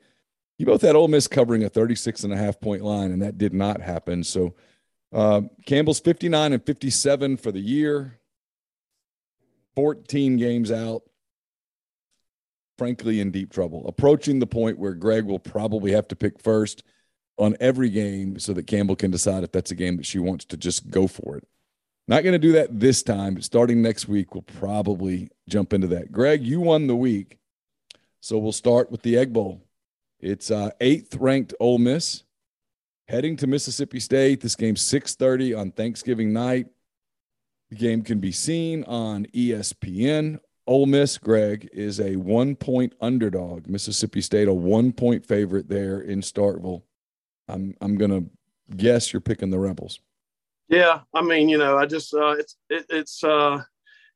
You 0.58 0.66
both 0.66 0.82
had 0.82 0.96
Ole 0.96 1.08
Miss 1.08 1.28
covering 1.28 1.64
a 1.64 1.70
36 1.70 2.24
and 2.24 2.34
a 2.34 2.38
half 2.38 2.60
point 2.60 2.84
line, 2.84 3.12
and 3.12 3.22
that 3.22 3.38
did 3.38 3.54
not 3.54 3.82
happen. 3.82 4.24
So 4.24 4.54
uh, 5.12 5.42
Campbell's 5.66 6.00
59 6.00 6.54
and 6.54 6.66
57 6.66 7.38
for 7.38 7.52
the 7.52 7.60
year, 7.60 8.20
14 9.76 10.38
games 10.38 10.72
out. 10.72 11.04
Frankly, 12.78 13.22
in 13.22 13.32
deep 13.32 13.54
trouble, 13.54 13.88
approaching 13.88 14.40
the 14.40 14.48
point 14.48 14.78
where 14.78 14.94
Greg 14.94 15.24
will 15.24 15.40
probably 15.40 15.94
have 15.94 16.10
to 16.10 16.16
pick 16.16 16.42
first 16.42 16.84
on 17.38 17.56
every 17.62 17.90
game 17.90 18.38
so 18.38 18.52
that 18.52 18.68
Campbell 18.68 18.98
can 18.98 19.12
decide 19.12 19.46
if 19.46 19.52
that's 19.54 19.72
a 19.72 19.76
game 19.76 19.96
that 19.96 20.06
she 20.06 20.20
wants 20.20 20.44
to 20.44 20.58
just 20.58 20.90
go 20.90 21.08
for 21.08 21.38
it. 21.38 21.48
Not 22.08 22.24
going 22.24 22.34
to 22.34 22.40
do 22.40 22.52
that 22.54 22.80
this 22.80 23.02
time, 23.02 23.34
but 23.34 23.44
starting 23.44 23.82
next 23.82 24.08
week, 24.08 24.36
we'll 24.36 24.44
probably 24.44 25.30
jump 25.50 25.74
into 25.74 25.88
that. 25.88 26.12
Greg, 26.12 26.44
you 26.44 26.62
won 26.62 26.88
the 26.88 26.96
week. 26.96 27.40
So 28.22 28.38
we'll 28.38 28.52
start 28.52 28.92
with 28.92 29.02
the 29.02 29.18
Egg 29.18 29.34
Bowl. 29.34 29.62
It's 30.20 30.52
uh, 30.52 30.72
eighth 30.82 31.16
ranked 31.16 31.54
Ole 31.60 31.78
Miss 31.78 32.24
heading 33.08 33.36
to 33.38 33.48
Mississippi 33.48 34.00
State. 34.00 34.42
This 34.42 34.56
game's 34.56 34.82
6:30 34.82 35.58
on 35.58 35.72
Thanksgiving 35.72 36.34
night. 36.34 36.68
The 37.70 37.76
game 37.76 38.02
can 38.02 38.20
be 38.20 38.32
seen 38.32 38.84
on 38.86 39.26
ESPN. 39.28 40.40
Ole 40.68 40.88
Miss, 40.88 41.18
Greg, 41.18 41.70
is 41.72 42.00
a 42.00 42.16
one 42.16 42.56
point 42.56 42.94
underdog. 43.00 43.68
Mississippi 43.68 44.22
State, 44.22 44.48
a 44.48 44.54
one 44.54 44.92
point 44.92 45.26
favorite 45.26 45.70
there 45.70 46.02
in 46.02 46.22
Starkville. 46.22 46.84
I'm 47.48 47.76
I'm 47.82 47.98
gonna 47.98 48.24
guess 48.76 49.14
you're 49.14 49.22
picking 49.22 49.52
the 49.52 49.60
Rebels. 49.60 50.00
Yeah, 50.68 51.02
I 51.14 51.22
mean, 51.22 51.48
you 51.48 51.58
know, 51.58 51.78
I 51.78 51.86
just 51.86 52.14
uh, 52.14 52.32
it's 52.32 52.58
it, 52.70 52.86
it's 52.90 53.24
uh, 53.24 53.62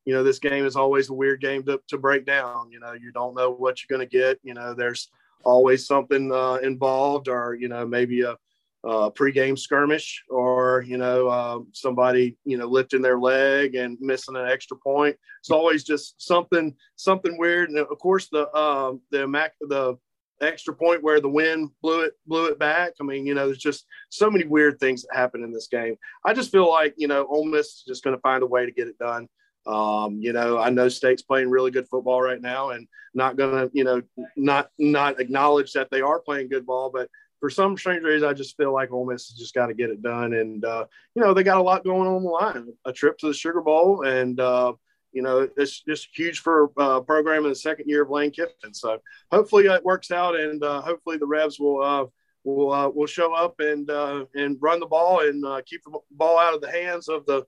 you 0.05 0.13
know, 0.13 0.23
this 0.23 0.39
game 0.39 0.65
is 0.65 0.75
always 0.75 1.09
a 1.09 1.13
weird 1.13 1.41
game 1.41 1.63
to 1.65 1.79
to 1.89 1.97
break 1.97 2.25
down. 2.25 2.71
You 2.71 2.79
know, 2.79 2.93
you 2.93 3.11
don't 3.11 3.35
know 3.35 3.51
what 3.51 3.79
you're 3.79 3.97
going 3.97 4.07
to 4.07 4.17
get. 4.17 4.39
You 4.43 4.55
know, 4.55 4.73
there's 4.73 5.09
always 5.43 5.85
something 5.85 6.31
uh, 6.31 6.55
involved, 6.55 7.27
or 7.27 7.55
you 7.55 7.67
know, 7.67 7.85
maybe 7.85 8.21
a 8.21 8.35
uh, 8.83 9.09
pregame 9.09 9.59
skirmish 9.59 10.23
or 10.29 10.83
you 10.87 10.97
know 10.97 11.27
uh, 11.27 11.59
somebody 11.73 12.37
you 12.45 12.57
know 12.57 12.65
lifting 12.65 13.01
their 13.01 13.19
leg 13.19 13.75
and 13.75 13.97
missing 13.99 14.35
an 14.35 14.47
extra 14.47 14.77
point. 14.77 15.15
It's 15.41 15.51
always 15.51 15.83
just 15.83 16.15
something 16.21 16.75
something 16.95 17.37
weird. 17.37 17.69
And 17.69 17.79
of 17.79 17.99
course 17.99 18.29
the 18.31 18.47
uh, 18.49 18.93
the 19.11 19.27
Mac 19.27 19.53
the 19.61 19.97
extra 20.41 20.73
point 20.73 21.03
where 21.03 21.19
the 21.19 21.29
wind 21.29 21.71
blew 21.81 22.01
it 22.01 22.13
blew 22.25 22.45
it 22.45 22.59
back. 22.59 22.93
I 22.99 23.03
mean, 23.03 23.25
you 23.25 23.33
know, 23.33 23.45
there's 23.45 23.57
just 23.57 23.85
so 24.09 24.29
many 24.29 24.45
weird 24.45 24.79
things 24.79 25.03
that 25.03 25.17
happen 25.17 25.43
in 25.43 25.51
this 25.51 25.67
game. 25.67 25.97
I 26.25 26.33
just 26.33 26.51
feel 26.51 26.69
like 26.69 26.93
you 26.97 27.07
know 27.07 27.25
Ole 27.27 27.45
Miss 27.45 27.67
is 27.67 27.83
just 27.87 28.03
going 28.03 28.15
to 28.15 28.21
find 28.21 28.43
a 28.43 28.47
way 28.47 28.65
to 28.65 28.71
get 28.71 28.87
it 28.87 28.97
done. 28.97 29.27
Um, 29.65 30.19
you 30.19 30.33
know, 30.33 30.57
I 30.57 30.69
know 30.69 30.89
State's 30.89 31.21
playing 31.21 31.49
really 31.49 31.71
good 31.71 31.87
football 31.87 32.21
right 32.21 32.41
now, 32.41 32.69
and 32.69 32.87
not 33.13 33.37
gonna, 33.37 33.69
you 33.73 33.83
know, 33.83 34.01
not 34.35 34.69
not 34.77 35.19
acknowledge 35.19 35.73
that 35.73 35.89
they 35.91 36.01
are 36.01 36.19
playing 36.19 36.49
good 36.49 36.65
ball, 36.65 36.89
but 36.93 37.09
for 37.39 37.49
some 37.49 37.77
strange 37.77 38.03
reason, 38.03 38.27
I 38.27 38.33
just 38.33 38.57
feel 38.57 38.73
like 38.73 38.91
Ole 38.91 39.05
Miss 39.05 39.29
has 39.29 39.37
just 39.37 39.53
got 39.53 39.67
to 39.67 39.73
get 39.73 39.89
it 39.89 40.01
done. 40.01 40.33
And, 40.33 40.63
uh, 40.65 40.85
you 41.15 41.21
know, 41.21 41.33
they 41.33 41.43
got 41.43 41.57
a 41.57 41.63
lot 41.63 41.83
going 41.83 42.07
on 42.07 42.23
the 42.23 42.29
line 42.29 42.73
a 42.85 42.91
trip 42.91 43.17
to 43.19 43.27
the 43.27 43.33
Sugar 43.33 43.61
Bowl. 43.61 44.03
And, 44.03 44.39
uh, 44.39 44.73
you 45.11 45.21
know, 45.21 45.49
it's 45.57 45.81
just 45.81 46.09
huge 46.13 46.39
for 46.39 46.71
uh, 46.77 47.01
program 47.01 47.43
in 47.43 47.49
the 47.49 47.55
second 47.55 47.89
year 47.89 48.03
of 48.03 48.09
Lane 48.09 48.31
Kiffin. 48.31 48.73
So 48.73 48.99
hopefully 49.31 49.65
it 49.65 49.83
works 49.83 50.11
out. 50.11 50.39
And 50.39 50.63
uh, 50.63 50.81
hopefully 50.81 51.17
the 51.17 51.25
Rebs 51.25 51.59
will, 51.59 51.81
uh, 51.81 52.05
will, 52.43 52.71
uh, 52.71 52.89
will 52.89 53.07
show 53.07 53.33
up 53.33 53.59
and, 53.59 53.89
uh, 53.89 54.25
and 54.35 54.57
run 54.61 54.79
the 54.79 54.85
ball 54.85 55.21
and 55.21 55.43
uh, 55.45 55.61
keep 55.65 55.81
the 55.83 55.97
ball 56.11 56.37
out 56.37 56.53
of 56.53 56.61
the 56.61 56.71
hands 56.71 57.07
of 57.07 57.25
the 57.25 57.45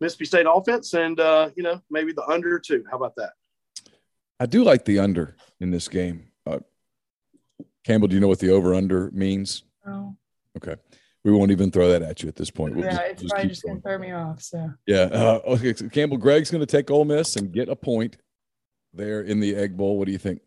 Mississippi 0.00 0.24
State 0.24 0.46
offense. 0.48 0.94
And, 0.94 1.18
uh, 1.20 1.50
you 1.56 1.62
know, 1.62 1.80
maybe 1.90 2.12
the 2.12 2.26
under 2.26 2.58
too. 2.58 2.84
How 2.90 2.96
about 2.96 3.14
that? 3.16 3.32
I 4.38 4.46
do 4.46 4.64
like 4.64 4.84
the 4.84 4.98
under 4.98 5.36
in 5.60 5.70
this 5.70 5.88
game. 5.88 6.28
Uh, 6.46 6.58
Campbell, 7.84 8.08
do 8.08 8.14
you 8.14 8.20
know 8.20 8.28
what 8.28 8.40
the 8.40 8.50
over 8.50 8.74
under 8.74 9.10
means? 9.12 9.62
Oh. 9.86 10.14
Okay. 10.56 10.76
We 11.26 11.32
won't 11.32 11.50
even 11.50 11.72
throw 11.72 11.88
that 11.88 12.02
at 12.02 12.22
you 12.22 12.28
at 12.28 12.36
this 12.36 12.52
point. 12.52 12.76
We'll 12.76 12.84
yeah, 12.84 12.92
just- 12.92 13.10
it's 13.10 13.22
just 13.22 13.34
probably 13.34 13.48
just 13.48 13.64
gonna 13.64 13.80
throw 13.80 13.98
me 13.98 14.12
off. 14.12 14.40
So 14.40 14.70
Yeah. 14.86 15.08
Uh, 15.12 15.40
okay. 15.44 15.74
So 15.74 15.88
Campbell, 15.88 16.18
Greg's 16.18 16.52
going 16.52 16.60
to 16.60 16.66
take 16.66 16.88
Ole 16.88 17.04
Miss 17.04 17.34
and 17.34 17.50
get 17.50 17.68
a 17.68 17.74
point 17.74 18.16
there 18.94 19.22
in 19.22 19.40
the 19.40 19.56
Egg 19.56 19.76
Bowl. 19.76 19.98
What 19.98 20.06
do 20.06 20.12
you 20.12 20.18
think? 20.18 20.40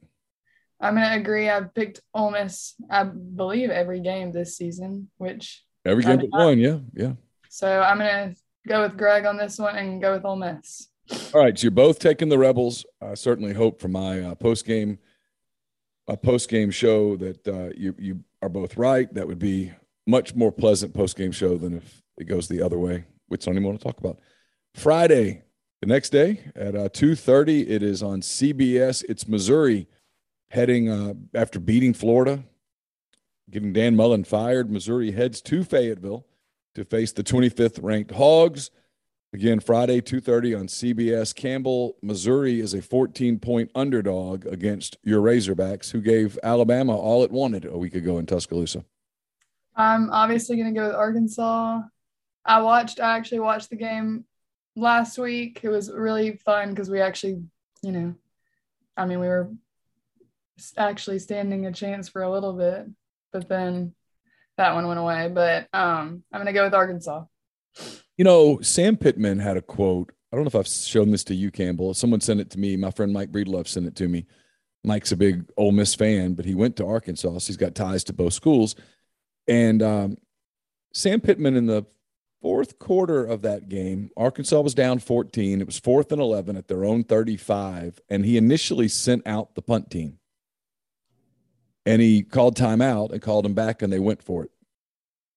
I'm 0.80 0.96
gonna 0.96 1.18
agree. 1.18 1.50
I've 1.50 1.74
picked 1.74 2.00
Ole 2.14 2.32
Miss, 2.32 2.76
I 2.90 3.04
believe, 3.04 3.70
every 3.70 4.00
game 4.00 4.32
this 4.32 4.56
season, 4.56 5.10
which 5.18 5.66
Every 5.86 6.02
game 6.02 6.20
but 6.20 6.30
one. 6.30 6.60
Yeah. 6.60 6.78
Yeah. 6.94 7.14
so 7.50 7.82
I'm 7.82 7.98
gonna 7.98 8.34
go 8.66 8.84
with 8.84 8.96
Greg 8.96 9.26
on 9.26 9.36
this 9.36 9.60
one 9.60 9.76
and 9.76 10.02
go 10.02 10.14
with 10.14 10.24
Ole 10.24 10.38
Miss. 10.38 10.88
All 11.34 11.42
right. 11.42 11.60
So 11.60 11.64
you're 11.64 11.72
both 11.72 12.00
taking 12.00 12.30
the 12.30 12.38
Rebels. 12.38 12.86
I 13.02 13.16
certainly 13.16 13.52
hope 13.54 13.82
for 13.82 13.90
my 13.90 14.22
uh, 14.22 14.36
post 14.36 14.66
game, 14.66 15.00
my 16.08 16.16
post 16.16 16.48
game 16.48 16.72
show 16.72 17.18
that 17.18 17.46
uh, 17.46 17.74
you 17.76 17.94
you 18.00 18.24
are 18.42 18.48
both 18.48 18.78
right. 18.78 19.14
That 19.14 19.28
would 19.28 19.40
be 19.40 19.74
much 20.10 20.36
more 20.36 20.52
pleasant 20.52 20.94
post 20.94 21.18
game 21.18 21.32
show 21.32 21.58
than 21.58 21.78
if 21.78 22.02
it 22.18 22.26
goes 22.26 22.48
the 22.48 22.62
other 22.62 22.78
way, 22.78 23.06
which 23.28 23.48
I 23.48 23.52
don't 23.52 23.58
even 23.58 23.68
want 23.68 23.80
to 23.80 23.86
talk 23.86 24.00
about. 24.00 24.20
Friday, 24.74 25.44
the 25.82 25.88
next 25.88 26.10
day 26.10 26.42
at 26.56 26.76
uh, 26.76 26.90
two 26.90 27.16
thirty, 27.16 27.70
it 27.70 27.84
is 27.84 28.04
on 28.04 28.22
CBS. 28.22 29.04
It's 29.08 29.28
Missouri 29.28 29.88
heading 30.50 30.90
uh, 30.90 31.14
after 31.34 31.60
beating 31.60 31.94
Florida, 31.94 32.44
getting 33.50 33.74
Dan 33.74 33.96
Mullen 33.96 34.24
fired. 34.24 34.72
Missouri 34.72 35.12
heads 35.12 35.42
to 35.44 35.64
Fayetteville 35.64 36.26
to 36.76 36.84
face 36.84 37.12
the 37.12 37.24
25th 37.24 37.80
ranked 37.82 38.12
Hogs. 38.12 38.72
Again, 39.32 39.60
Friday, 39.60 40.02
2.30 40.02 40.60
on 40.60 40.68
CBS. 40.68 41.36
Campbell, 41.36 41.98
Missouri 42.02 42.60
is 42.60 42.74
a 42.74 42.82
14-point 42.82 43.70
underdog 43.76 44.48
against 44.48 44.98
your 45.04 45.22
Razorbacks, 45.22 45.92
who 45.92 46.02
gave 46.02 46.40
Alabama 46.42 46.98
all 46.98 47.24
it 47.24 47.32
wanted 47.32 47.66
a 47.66 47.78
week 47.78 47.94
ago 47.94 48.18
in 48.18 48.26
Tuscaloosa. 48.26 48.86
I'm 49.80 50.10
obviously 50.12 50.58
gonna 50.58 50.74
go 50.74 50.88
with 50.88 50.96
Arkansas. 50.96 51.82
I 52.44 52.62
watched. 52.62 53.00
I 53.00 53.16
actually 53.16 53.40
watched 53.40 53.70
the 53.70 53.78
game 53.78 54.26
last 54.76 55.18
week. 55.18 55.62
It 55.64 55.70
was 55.70 55.90
really 55.90 56.34
fun 56.34 56.72
because 56.72 56.90
we 56.90 57.00
actually, 57.00 57.44
you 57.82 57.92
know, 57.94 58.16
I 58.98 59.06
mean, 59.06 59.22
we 59.22 59.28
were 59.28 59.50
actually 60.76 61.20
standing 61.20 61.66
a 61.66 61.72
chance 61.72 62.10
for 62.10 62.24
a 62.24 62.30
little 62.30 62.52
bit, 62.52 62.88
but 63.32 63.48
then 63.48 63.94
that 64.58 64.76
one 64.76 64.86
went 64.86 65.00
away. 65.00 65.30
But 65.34 65.70
um, 65.72 66.24
I'm 66.34 66.42
gonna 66.42 66.52
go 66.52 66.66
with 66.66 66.74
Arkansas. 66.74 67.24
You 68.18 68.26
know, 68.26 68.60
Sam 68.60 68.98
Pittman 68.98 69.40
had 69.40 69.56
a 69.56 69.62
quote. 69.62 70.12
I 70.34 70.36
don't 70.36 70.44
know 70.44 70.50
if 70.50 70.56
I've 70.56 70.68
shown 70.68 71.10
this 71.10 71.24
to 71.26 71.34
you, 71.34 71.52
Campbell. 71.52 71.94
Someone 71.94 72.20
sent 72.20 72.42
it 72.42 72.50
to 72.50 72.60
me. 72.60 72.76
My 72.76 72.92
friend 72.92 73.14
Mike 73.14 73.32
Breedlove 73.32 73.70
sent 73.70 73.88
it 73.88 73.96
to 73.96 74.10
me. 74.10 74.26
Mike's 74.84 75.14
a 75.14 75.18
big 75.18 75.50
Ole 75.56 75.72
Miss 75.72 75.96
fan, 75.96 76.34
but 76.34 76.44
he 76.44 76.54
went 76.54 76.76
to 76.78 76.86
Arkansas. 76.86 77.40
So 77.40 77.48
he's 77.48 77.56
got 77.56 77.76
ties 77.76 78.04
to 78.06 78.14
both 78.14 78.34
schools. 78.34 78.76
And 79.50 79.82
um, 79.82 80.18
Sam 80.94 81.20
Pittman 81.20 81.58
in 81.58 81.66
the 81.66 81.86
fourth 82.40 82.78
quarter 82.78 83.26
of 83.26 83.42
that 83.42 83.68
game, 83.68 84.12
Arkansas 84.16 84.62
was 84.62 84.76
down 84.76 85.00
14. 85.00 85.60
It 85.60 85.66
was 85.66 85.80
fourth 85.80 86.12
and 86.12 86.22
11 86.22 86.56
at 86.56 86.68
their 86.68 86.86
own 86.86 87.04
35. 87.04 88.00
And 88.10 88.24
he 88.24 88.38
initially 88.38 88.88
sent 88.88 89.26
out 89.26 89.56
the 89.56 89.64
punt 89.64 89.90
team. 89.90 90.20
And 91.86 92.00
he 92.02 92.22
called 92.22 92.56
timeout 92.56 93.12
and 93.12 93.22
called 93.22 93.46
him 93.46 93.56
back, 93.56 93.82
and 93.82 93.92
they 93.92 94.00
went 94.00 94.22
for 94.22 94.44
it. 94.44 94.52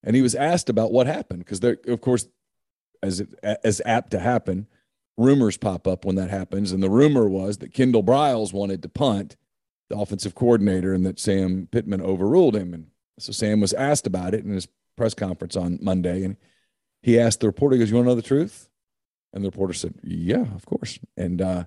And 0.04 0.14
he 0.14 0.20
was 0.20 0.34
asked 0.34 0.68
about 0.68 0.92
what 0.92 1.06
happened 1.06 1.44
because 1.44 1.62
of 1.62 2.00
course, 2.02 2.26
as 3.02 3.20
it, 3.20 3.32
as 3.42 3.80
apt 3.86 4.10
to 4.10 4.18
happen, 4.18 4.66
rumors 5.16 5.56
pop 5.56 5.86
up 5.86 6.04
when 6.04 6.16
that 6.16 6.28
happens. 6.28 6.72
And 6.72 6.82
the 6.82 6.90
rumor 6.90 7.28
was 7.28 7.58
that 7.58 7.72
Kendal 7.72 8.02
Briles 8.02 8.52
wanted 8.52 8.82
to 8.82 8.88
punt, 8.88 9.36
the 9.88 9.96
offensive 9.96 10.34
coordinator, 10.34 10.92
and 10.92 11.06
that 11.06 11.18
Sam 11.18 11.68
Pittman 11.70 12.02
overruled 12.02 12.56
him. 12.56 12.74
And 12.74 12.88
so 13.18 13.32
Sam 13.32 13.60
was 13.60 13.72
asked 13.72 14.06
about 14.06 14.34
it 14.34 14.44
in 14.44 14.52
his 14.52 14.68
press 14.96 15.14
conference 15.14 15.56
on 15.56 15.78
Monday, 15.80 16.24
and 16.24 16.36
he 17.02 17.18
asked 17.18 17.40
the 17.40 17.46
reporter, 17.46 17.74
he 17.74 17.80
goes, 17.80 17.90
"You 17.90 17.96
want 17.96 18.06
to 18.06 18.10
know 18.10 18.14
the 18.14 18.22
truth?" 18.22 18.68
And 19.32 19.42
the 19.42 19.48
reporter 19.48 19.72
said, 19.72 19.94
"Yeah, 20.02 20.46
of 20.54 20.66
course." 20.66 20.98
And 21.16 21.40
uh, 21.40 21.64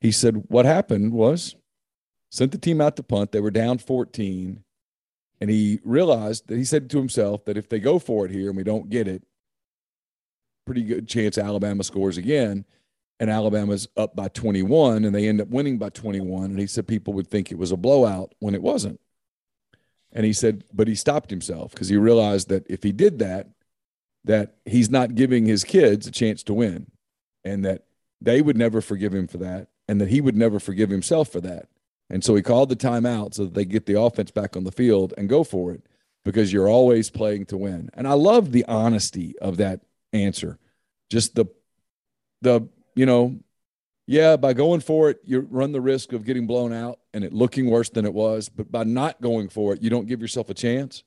he 0.00 0.12
said, 0.12 0.44
"What 0.48 0.64
happened 0.64 1.12
was 1.12 1.56
sent 2.30 2.52
the 2.52 2.58
team 2.58 2.80
out 2.80 2.96
to 2.96 3.02
punt. 3.02 3.32
They 3.32 3.40
were 3.40 3.50
down 3.50 3.78
14." 3.78 4.62
And 5.40 5.50
he 5.50 5.80
realized 5.84 6.48
that 6.48 6.56
he 6.56 6.64
said 6.64 6.88
to 6.90 6.98
himself 6.98 7.44
that 7.44 7.58
if 7.58 7.68
they 7.68 7.78
go 7.78 7.98
for 7.98 8.24
it 8.24 8.30
here 8.30 8.48
and 8.48 8.56
we 8.56 8.62
don't 8.62 8.88
get 8.88 9.06
it, 9.06 9.22
pretty 10.64 10.82
good 10.82 11.08
chance 11.08 11.38
Alabama 11.38 11.84
scores 11.84 12.16
again. 12.16 12.64
And 13.18 13.30
Alabama's 13.30 13.88
up 13.96 14.14
by 14.14 14.28
21 14.28 15.04
and 15.04 15.14
they 15.14 15.28
end 15.28 15.40
up 15.40 15.48
winning 15.48 15.78
by 15.78 15.88
21. 15.90 16.50
And 16.50 16.58
he 16.58 16.66
said 16.66 16.86
people 16.86 17.14
would 17.14 17.28
think 17.28 17.50
it 17.50 17.58
was 17.58 17.72
a 17.72 17.76
blowout 17.76 18.34
when 18.40 18.54
it 18.54 18.62
wasn't. 18.62 19.00
And 20.12 20.24
he 20.24 20.32
said, 20.32 20.64
but 20.72 20.88
he 20.88 20.94
stopped 20.94 21.30
himself 21.30 21.72
because 21.72 21.88
he 21.88 21.96
realized 21.96 22.48
that 22.48 22.66
if 22.70 22.82
he 22.82 22.92
did 22.92 23.18
that, 23.18 23.48
that 24.24 24.56
he's 24.64 24.90
not 24.90 25.14
giving 25.14 25.46
his 25.46 25.62
kids 25.62 26.06
a 26.06 26.10
chance 26.10 26.42
to 26.44 26.54
win 26.54 26.90
and 27.44 27.64
that 27.64 27.84
they 28.20 28.42
would 28.42 28.56
never 28.56 28.80
forgive 28.80 29.14
him 29.14 29.26
for 29.26 29.38
that 29.38 29.68
and 29.88 30.00
that 30.00 30.08
he 30.08 30.20
would 30.20 30.36
never 30.36 30.58
forgive 30.58 30.90
himself 30.90 31.30
for 31.30 31.40
that. 31.40 31.68
And 32.08 32.24
so 32.24 32.34
he 32.34 32.42
called 32.42 32.68
the 32.68 32.76
timeout 32.76 33.34
so 33.34 33.44
that 33.44 33.54
they 33.54 33.64
get 33.64 33.86
the 33.86 34.00
offense 34.00 34.30
back 34.30 34.56
on 34.56 34.64
the 34.64 34.72
field 34.72 35.12
and 35.16 35.28
go 35.28 35.44
for 35.44 35.72
it 35.72 35.84
because 36.24 36.52
you're 36.52 36.68
always 36.68 37.10
playing 37.10 37.46
to 37.46 37.56
win. 37.56 37.90
And 37.94 38.06
I 38.06 38.14
love 38.14 38.52
the 38.52 38.64
honesty 38.66 39.34
of 39.40 39.58
that 39.58 39.80
answer. 40.12 40.58
Just 41.10 41.34
the 41.34 41.46
the 42.42 42.68
you 42.94 43.06
know, 43.06 43.38
yeah, 44.06 44.36
by 44.36 44.52
going 44.52 44.80
for 44.80 45.10
it, 45.10 45.18
you 45.24 45.40
run 45.50 45.72
the 45.72 45.80
risk 45.80 46.12
of 46.12 46.24
getting 46.24 46.46
blown 46.46 46.72
out 46.72 47.00
and 47.12 47.24
it 47.24 47.32
looking 47.32 47.68
worse 47.68 47.90
than 47.90 48.04
it 48.04 48.14
was. 48.14 48.48
But 48.48 48.70
by 48.70 48.84
not 48.84 49.20
going 49.20 49.48
for 49.48 49.74
it, 49.74 49.82
you 49.82 49.90
don't 49.90 50.06
give 50.06 50.20
yourself 50.20 50.48
a 50.48 50.54
chance. 50.54 51.02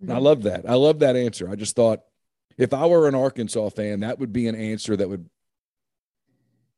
And 0.00 0.12
I 0.12 0.18
love 0.18 0.44
that. 0.44 0.68
I 0.68 0.74
love 0.74 1.00
that 1.00 1.16
answer. 1.16 1.50
I 1.50 1.56
just 1.56 1.76
thought 1.76 2.00
if 2.56 2.72
I 2.72 2.86
were 2.86 3.08
an 3.08 3.14
Arkansas 3.14 3.70
fan, 3.70 4.00
that 4.00 4.18
would 4.18 4.32
be 4.32 4.46
an 4.46 4.54
answer 4.54 4.96
that 4.96 5.08
would 5.08 5.28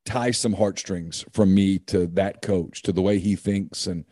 tie 0.05 0.31
some 0.31 0.55
heartstrings 0.55 1.25
from 1.33 1.55
me 1.55 1.79
to 1.79 2.07
that 2.09 2.43
coach, 2.43 2.83
to 2.83 2.93
the 2.93 3.03
way 3.03 3.19
he 3.19 3.37
thinks. 3.37 3.87
And 3.87 4.05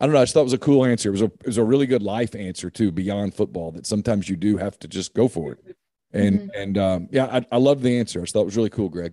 I 0.00 0.06
don't 0.06 0.14
know. 0.14 0.20
I 0.20 0.22
just 0.22 0.34
thought 0.34 0.40
it 0.40 0.44
was 0.44 0.52
a 0.52 0.58
cool 0.58 0.84
answer. 0.84 1.10
It 1.10 1.12
was 1.12 1.22
a 1.22 1.26
it 1.26 1.46
was 1.46 1.58
a 1.58 1.64
really 1.64 1.86
good 1.86 2.02
life 2.02 2.34
answer 2.34 2.70
too, 2.70 2.90
beyond 2.90 3.34
football. 3.34 3.70
That 3.70 3.86
sometimes 3.86 4.28
you 4.28 4.36
do 4.36 4.56
have 4.56 4.78
to 4.80 4.88
just 4.88 5.14
go 5.14 5.28
for 5.28 5.52
it. 5.52 5.76
And 6.12 6.50
and 6.56 6.78
um, 6.78 7.08
yeah, 7.10 7.26
I, 7.26 7.46
I 7.52 7.58
love 7.58 7.82
the 7.82 7.98
answer. 7.98 8.20
I 8.20 8.22
just 8.22 8.32
thought 8.32 8.42
it 8.42 8.46
was 8.46 8.56
really 8.56 8.70
cool, 8.70 8.88
Greg. 8.88 9.12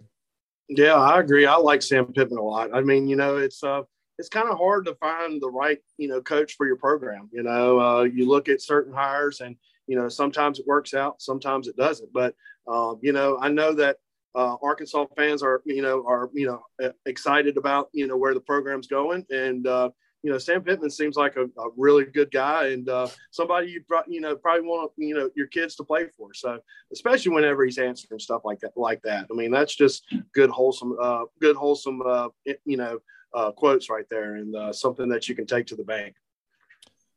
Yeah, 0.70 0.96
I 0.96 1.20
agree. 1.20 1.46
I 1.46 1.56
like 1.56 1.82
Sam 1.82 2.06
Pittman 2.14 2.38
a 2.38 2.42
lot. 2.42 2.70
I 2.74 2.82
mean, 2.82 3.08
you 3.08 3.16
know, 3.16 3.38
it's 3.38 3.64
uh 3.64 3.82
it's 4.18 4.30
kind 4.30 4.50
of 4.50 4.58
hard 4.58 4.86
to 4.86 4.96
find 4.96 5.42
the 5.42 5.50
right, 5.50 5.80
you 5.98 6.08
know, 6.08 6.22
coach 6.22 6.54
for 6.56 6.68
your 6.68 6.78
program. 6.78 7.30
You 7.34 7.44
know, 7.44 7.80
uh, 7.80 8.04
you 8.04 8.28
look 8.30 8.48
at 8.48 8.62
certain 8.62 8.94
hires 8.94 9.42
and, 9.42 9.56
you 9.88 9.98
know, 9.98 10.08
sometimes 10.08 10.60
it 10.60 10.68
works 10.68 10.94
out, 10.94 11.20
sometimes 11.22 11.68
it 11.68 11.76
doesn't. 11.76 12.14
But, 12.14 12.36
um, 12.68 13.00
you 13.02 13.12
know, 13.12 13.40
I 13.42 13.50
know 13.50 13.74
that 13.74 13.98
uh, 14.36 14.56
Arkansas 14.62 15.06
fans 15.18 15.42
are, 15.42 15.62
you 15.66 15.82
know, 15.82 16.06
are, 16.08 16.30
you 16.34 16.46
know, 16.46 16.62
uh, 16.84 16.92
excited 17.08 17.58
about, 17.58 17.90
you 17.92 18.06
know, 18.08 18.16
where 18.16 18.36
the 18.36 18.40
program's 18.40 18.88
going. 18.88 19.26
And, 19.32 19.66
uh, 19.68 19.90
you 20.24 20.32
know, 20.32 20.38
Sam 20.38 20.64
Pittman 20.64 20.90
seems 20.90 21.18
like 21.18 21.36
a, 21.36 21.44
a 21.44 21.70
really 21.76 22.06
good 22.06 22.32
guy 22.32 22.68
and 22.68 22.88
uh, 22.88 23.08
somebody 23.32 23.68
you, 23.68 23.84
you 24.08 24.22
know, 24.22 24.38
probably 24.38 24.66
want, 24.66 24.92
you 24.98 25.14
know, 25.14 25.30
your 25.36 25.48
kids 25.48 25.76
to 25.76 25.84
play 25.84 26.08
for. 26.18 26.34
So, 26.34 26.60
especially 26.94 27.34
whenever 27.34 27.66
he's 27.66 27.78
answering 27.78 28.20
stuff 28.20 28.44
like 28.46 28.62
that, 28.62 28.72
like 28.78 29.02
that. 29.04 29.28
I 29.30 29.34
mean, 29.34 29.52
that's 29.52 29.76
just 29.76 30.06
good, 30.34 30.50
wholesome, 30.50 30.96
uh, 31.00 31.26
good, 31.42 31.58
wholesome, 31.58 32.02
uh, 32.06 32.30
you 32.66 32.78
know, 32.78 33.00
uh, 33.34 33.52
quotes 33.52 33.90
right 33.90 34.06
there 34.10 34.36
and 34.36 34.56
uh, 34.56 34.72
something 34.72 35.10
that 35.10 35.28
you 35.28 35.36
can 35.36 35.46
take 35.46 35.68
to 35.68 35.76
the 35.76 35.84
bank. 35.84 36.16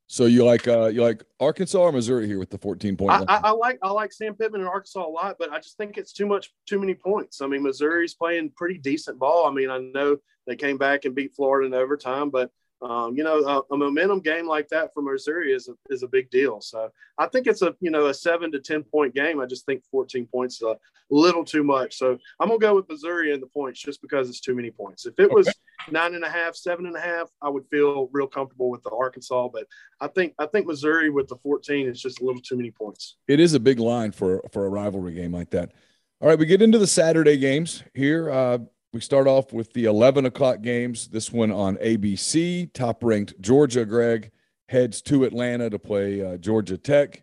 So 0.09 0.27
you 0.27 0.45
like 0.45 0.69
uh 0.69 0.87
you 0.87 1.03
like 1.03 1.25
Arkansas 1.41 1.81
or 1.81 1.91
Missouri 1.91 2.29
here 2.29 2.39
with 2.39 2.51
the 2.51 2.59
14 2.59 2.97
point 2.97 3.11
I, 3.11 3.25
I, 3.27 3.41
I, 3.47 3.51
like 3.51 3.77
I 3.83 3.91
like 3.91 4.13
Sam 4.13 4.37
Pittman 4.37 4.61
in 4.61 4.67
Arkansas 4.69 5.05
a 5.05 5.09
lot, 5.09 5.35
but 5.37 5.51
I 5.51 5.59
just 5.59 5.77
think 5.77 5.99
it's 5.99 6.13
too 6.13 6.27
much 6.27 6.55
too 6.65 6.79
many 6.79 6.95
points. 6.95 7.41
I 7.41 7.49
mean, 7.49 7.65
Missouri's 7.65 8.15
playing 8.15 8.53
pretty 8.57 8.79
decent 8.79 9.19
ball. 9.19 9.47
I 9.49 9.51
mean, 9.53 9.69
I 9.69 9.79
know 9.79 10.19
they 10.47 10.55
came 10.55 10.79
back 10.79 11.07
and 11.07 11.15
beat 11.15 11.35
Florida 11.35 11.67
in 11.67 11.75
overtime, 11.75 12.31
but 12.31 12.53
um, 12.83 13.17
you 13.17 13.25
know, 13.25 13.39
a, 13.39 13.75
a, 13.75 13.77
momentum 13.77 14.21
game 14.21 14.47
like 14.47 14.69
that 14.69 14.93
for 14.93 15.03
Missouri 15.03 15.53
is 15.53 15.69
a, 15.69 15.73
is 15.89 16.03
a 16.03 16.09
big 16.09 16.29
deal. 16.31 16.61
So 16.61 16.91
I 17.17 17.27
think 17.27 17.47
it's 17.47 17.63
a, 17.63 17.75
you 17.81 17.91
know, 17.91 18.07
a 18.07 18.15
seven 18.15 18.53
to 18.53 18.61
10 18.61 18.83
point 18.83 19.15
game. 19.15 19.41
I 19.41 19.47
just 19.47 19.65
think 19.65 19.83
14 19.91 20.27
points 20.27 20.57
is 20.57 20.63
a 20.63 20.77
little 21.09 21.43
too 21.43 21.65
much. 21.65 21.97
So 21.97 22.19
I'm 22.39 22.49
going 22.49 22.61
to 22.61 22.67
go 22.67 22.75
with 22.77 22.89
Missouri 22.89 23.33
in 23.33 23.41
the 23.41 23.47
points 23.47 23.81
just 23.81 24.03
because 24.03 24.29
it's 24.29 24.41
too 24.41 24.55
many 24.55 24.71
points. 24.71 25.07
If 25.07 25.19
it 25.19 25.31
was 25.31 25.49
nine 25.91 26.15
and 26.15 26.25
a 26.25 26.29
half, 26.29 26.55
seven 26.55 26.85
and 26.85 26.97
a 26.97 27.01
half, 27.01 27.31
I 27.41 27.49
would 27.49 27.65
feel 27.71 28.11
real 28.13 28.27
comfortable 28.27 28.69
with 28.69 28.83
the 28.83 28.91
Arkansas. 28.91 29.49
But 29.49 29.65
I 30.01 30.09
think, 30.09 30.35
I 30.39 30.45
think 30.45 30.67
Missouri 30.67 31.09
with 31.09 31.29
the 31.29 31.37
14 31.37 31.89
is 31.89 32.03
just 32.03 32.21
a 32.21 32.25
little 32.25 32.43
too 32.43 32.57
many 32.57 32.73
points. 32.73 33.17
It 33.27 33.41
is 33.41 33.55
a 33.55 33.61
big 33.61 33.81
line 33.81 34.13
for, 34.13 34.43
for 34.53 34.67
a 34.67 34.69
rivalry 34.69 35.15
game 35.15 35.33
like 35.33 35.51
that. 35.51 35.73
All 36.21 36.29
right, 36.29 36.39
we 36.39 36.47
get 36.47 36.63
into 36.63 36.79
the 36.79 36.87
Saturday 36.87 37.39
games 37.39 37.83
here. 37.95 38.31
Uh, 38.31 38.59
we 38.97 39.01
start 39.03 39.27
off 39.27 39.53
with 39.53 39.75
the 39.75 39.85
11 39.85 40.25
o'clock 40.25 40.63
games. 40.63 41.09
This 41.09 41.31
one 41.31 41.53
on 41.53 41.77
ABC. 41.77 42.73
Top 42.73 43.05
ranked 43.05 43.39
Georgia, 43.43 43.85
Greg, 43.85 44.31
heads 44.71 45.03
to 45.03 45.25
Atlanta 45.25 45.69
to 45.69 45.79
play 45.79 46.23
uh, 46.25 46.39
Georgia 46.39 46.79
Tech. 46.79 47.23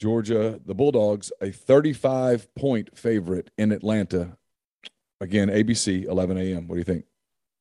Georgia, 0.00 0.60
the 0.66 0.74
Bulldogs, 0.74 1.30
a 1.40 1.52
35 1.52 2.52
point 2.56 2.98
favorite 2.98 3.52
in 3.56 3.70
Atlanta. 3.70 4.36
Again, 5.20 5.50
ABC, 5.50 6.04
11 6.06 6.36
a.m. 6.36 6.66
What 6.66 6.74
do 6.74 6.78
you 6.80 6.84
think? 6.84 7.04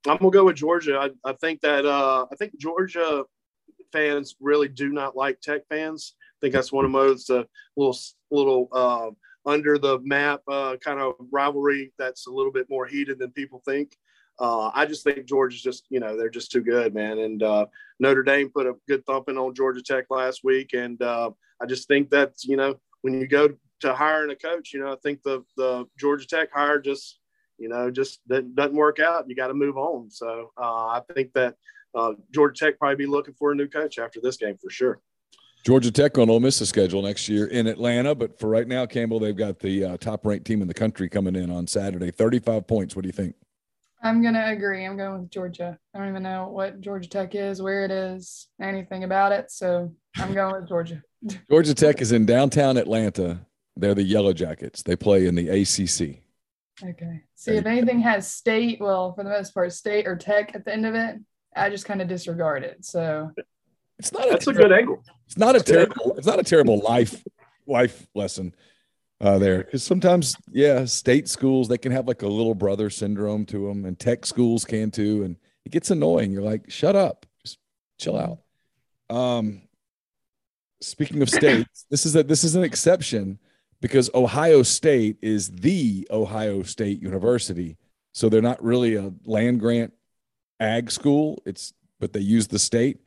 I'm 0.08 0.18
gonna 0.18 0.32
go 0.32 0.46
with 0.46 0.56
Georgia. 0.56 0.98
I, 0.98 1.30
I 1.30 1.34
think 1.34 1.62
that 1.62 1.86
uh, 1.86 2.26
I 2.32 2.36
think 2.38 2.58
Georgia 2.58 3.26
fans 3.92 4.36
really 4.40 4.68
do 4.68 4.90
not 4.90 5.16
like 5.16 5.40
Tech 5.42 5.62
fans. 5.70 6.16
I 6.20 6.38
think 6.42 6.56
that's 6.56 6.72
one 6.72 6.86
of 6.86 6.92
those 6.92 7.30
uh, 7.30 7.44
little 7.78 7.96
little 8.32 8.68
uh, 8.72 9.12
under 9.46 9.78
the 9.78 10.00
map 10.04 10.42
uh, 10.48 10.78
kind 10.78 11.00
of 11.00 11.16
rivalry 11.32 11.92
that's 11.98 12.28
a 12.28 12.32
little 12.32 12.52
bit 12.52 12.70
more 12.70 12.86
heated 12.86 13.20
than 13.20 13.32
people 13.32 13.62
think. 13.66 13.96
Uh, 14.40 14.72
I 14.74 14.86
just 14.86 15.04
think 15.04 15.26
Georgia's 15.26 15.62
just, 15.62 15.86
you 15.90 16.00
know, 16.00 16.18
they're 16.18 16.30
just 16.30 16.52
too 16.52 16.62
good, 16.62 16.94
man. 16.94 17.20
And 17.20 17.44
uh, 17.44 17.66
Notre 18.00 18.24
Dame 18.24 18.50
put 18.50 18.66
a 18.66 18.76
good 18.88 19.06
thumping 19.06 19.38
on 19.38 19.54
Georgia 19.54 19.84
Tech 19.84 20.06
last 20.10 20.44
week. 20.44 20.74
And 20.74 21.02
uh, 21.02 21.32
I 21.62 21.66
just 21.66 21.88
think 21.88 22.10
that, 22.10 22.34
you 22.44 22.58
know, 22.58 22.80
when 23.02 23.14
you 23.14 23.28
go 23.28 23.50
to 23.82 23.94
hiring 23.94 24.32
a 24.32 24.36
coach, 24.36 24.74
you 24.74 24.80
know, 24.80 24.92
I 24.92 24.96
think 25.04 25.22
the, 25.24 25.44
the 25.58 25.86
Georgia 26.00 26.26
Tech 26.26 26.50
hire 26.52 26.80
just, 26.80 27.20
you 27.58 27.70
know, 27.70 27.92
just 27.92 28.22
doesn't 28.28 28.74
work 28.74 29.00
out. 29.00 29.30
You 29.30 29.36
got 29.36 29.48
to 29.48 29.54
move 29.54 29.78
on. 29.78 30.10
So 30.10 30.52
uh, 30.58 30.88
I 30.88 31.02
think 31.14 31.34
that 31.34 31.56
uh, 31.94 32.14
Georgia 32.34 32.66
Tech 32.66 32.80
probably 32.80 32.96
be 32.96 33.06
looking 33.06 33.36
for 33.36 33.52
a 33.52 33.56
new 33.56 33.68
coach 33.68 34.00
after 34.00 34.20
this 34.22 34.38
game 34.38 34.58
for 34.60 34.70
sure. 34.70 35.02
Georgia 35.64 35.92
Tech 35.92 36.18
on 36.18 36.30
Ole 36.30 36.40
Miss's 36.40 36.70
schedule 36.70 37.04
next 37.04 37.30
year 37.30 37.46
in 37.48 37.68
Atlanta, 37.68 38.16
but 38.16 38.40
for 38.40 38.50
right 38.50 38.68
now, 38.68 38.86
Campbell, 38.86 39.20
they've 39.20 39.36
got 39.36 39.60
the 39.60 39.86
uh, 39.86 39.98
top-ranked 39.98 40.46
team 40.46 40.62
in 40.62 40.68
the 40.68 40.74
country 40.74 41.08
coming 41.08 41.36
in 41.36 41.52
on 41.52 41.68
Saturday. 41.68 42.10
Thirty-five 42.10 42.66
points. 42.68 42.96
What 42.96 43.04
do 43.04 43.08
you 43.08 43.14
think? 43.14 43.36
I'm 44.04 44.24
gonna 44.24 44.48
agree. 44.48 44.86
I'm 44.86 44.98
going 44.98 45.22
with 45.22 45.30
Georgia. 45.30 45.78
I 45.94 46.00
don't 46.00 46.10
even 46.10 46.24
know 46.24 46.48
what 46.48 46.82
Georgia 46.82 47.08
Tech 47.08 47.36
is, 47.36 47.62
where 47.62 47.86
it 47.86 47.92
is, 47.92 48.48
anything 48.60 49.04
about 49.04 49.32
it. 49.32 49.52
So 49.52 49.94
I'm 50.18 50.34
going 50.34 50.56
with 50.56 50.68
Georgia. 50.68 51.04
Georgia 51.50 51.76
Tech 51.76 52.02
is 52.02 52.12
in 52.12 52.26
downtown 52.26 52.78
Atlanta. 52.78 53.46
They're 53.78 53.94
the 53.94 54.04
Yellow 54.04 54.34
Jackets. 54.34 54.82
They 54.82 54.96
play 54.96 55.28
in 55.28 55.36
the 55.36 55.50
ACC. 55.50 56.22
Okay. 56.84 57.22
See, 57.36 57.52
if 57.52 57.66
anything 57.68 58.02
has 58.02 58.32
state, 58.32 58.80
well, 58.82 59.14
for 59.14 59.24
the 59.24 59.30
most 59.30 59.54
part, 59.54 59.72
state 59.72 60.08
or 60.08 60.16
tech 60.16 60.56
at 60.56 60.66
the 60.66 60.74
end 60.74 60.86
of 60.86 60.96
it, 60.96 61.18
I 61.56 61.70
just 61.70 61.86
kind 61.86 62.02
of 62.02 62.08
disregard 62.08 62.64
it. 62.64 62.84
So 62.84 63.32
it's 64.02 64.12
not. 64.12 64.28
That's 64.30 64.48
a, 64.48 64.54
ter- 64.54 64.60
a 64.60 64.64
good 64.64 64.72
angle. 64.72 65.04
It's 65.28 65.38
not 65.38 65.56
a 65.56 65.62
terrible. 65.62 66.16
It's 66.18 66.26
not 66.26 66.40
a 66.40 66.44
terrible 66.44 66.80
life 66.80 67.24
life 67.68 68.08
lesson 68.16 68.56
uh, 69.22 69.38
there 69.38 69.60
because 69.60 69.84
sometimes, 69.84 70.36
yeah, 70.52 70.86
state 70.86 71.30
schools 71.30 71.68
they 71.68 71.78
can 71.78 71.92
have 71.92 72.08
like 72.08 72.24
a 72.24 72.28
little 72.28 72.56
brother 72.56 72.90
syndrome 72.90 73.46
to 73.46 73.68
them, 73.68 73.86
and 73.86 74.00
tech 74.00 74.26
schools 74.26 74.66
can 74.66 74.90
too, 74.90 75.24
and 75.24 75.36
it 75.66 75.72
gets 75.72 75.92
annoying. 75.92 76.32
You're 76.32 76.42
like, 76.42 76.72
shut 76.72 76.96
up, 76.96 77.28
just 77.46 77.60
chill 78.00 78.18
out. 78.18 78.40
Um, 79.16 79.62
speaking 80.82 81.22
of 81.22 81.30
states, 81.40 81.86
this 81.92 82.08
is 82.08 82.16
a 82.16 82.24
this 82.24 82.44
is 82.44 82.56
an 82.56 82.64
exception 82.64 83.38
because 83.82 84.10
Ohio 84.16 84.64
State 84.64 85.18
is 85.22 85.52
the 85.52 86.08
Ohio 86.10 86.64
State 86.64 87.04
University, 87.04 87.78
so 88.14 88.30
they're 88.30 88.42
not 88.42 88.64
really 88.64 88.96
a 88.96 89.14
land 89.26 89.60
grant 89.60 89.94
ag 90.60 90.90
school. 90.90 91.40
It's 91.46 91.74
but 92.00 92.14
they 92.14 92.20
use 92.20 92.48
the 92.48 92.58
state. 92.58 93.00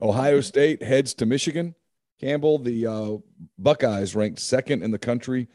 Ohio 0.00 0.40
State 0.40 0.82
heads 0.82 1.14
to 1.14 1.26
Michigan. 1.26 1.74
Campbell, 2.20 2.58
the 2.58 2.86
uh, 2.86 3.16
Buckeyes 3.58 4.14
ranked 4.14 4.40
second 4.40 4.82
in 4.82 4.90
the 4.90 4.98
country. 4.98 5.48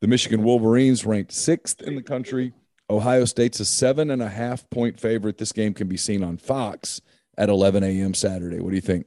The 0.00 0.08
Michigan 0.08 0.42
Wolverines 0.42 1.06
ranked 1.06 1.32
sixth 1.32 1.80
in 1.82 1.94
the 1.94 2.02
country. 2.02 2.52
Ohio 2.90 3.24
State's 3.24 3.60
a 3.60 3.64
seven 3.64 4.10
and 4.10 4.22
a 4.22 4.28
half 4.28 4.68
point 4.68 5.00
favorite. 5.00 5.38
This 5.38 5.52
game 5.52 5.72
can 5.72 5.88
be 5.88 5.96
seen 5.96 6.22
on 6.22 6.36
Fox 6.36 7.00
at 7.38 7.48
11 7.48 7.82
a.m. 7.82 8.12
Saturday. 8.12 8.60
What 8.60 8.70
do 8.70 8.74
you 8.74 8.82
think? 8.82 9.06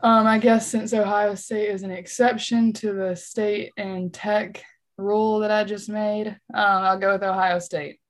Um, 0.00 0.26
I 0.26 0.38
guess 0.38 0.66
since 0.66 0.92
Ohio 0.94 1.34
State 1.34 1.68
is 1.68 1.82
an 1.82 1.90
exception 1.90 2.72
to 2.74 2.92
the 2.92 3.14
state 3.14 3.72
and 3.76 4.12
tech 4.12 4.64
rule 4.96 5.40
that 5.40 5.50
I 5.50 5.64
just 5.64 5.88
made, 5.88 6.28
um, 6.28 6.36
I'll 6.54 6.98
go 6.98 7.12
with 7.12 7.22
Ohio 7.22 7.58
State. 7.58 8.00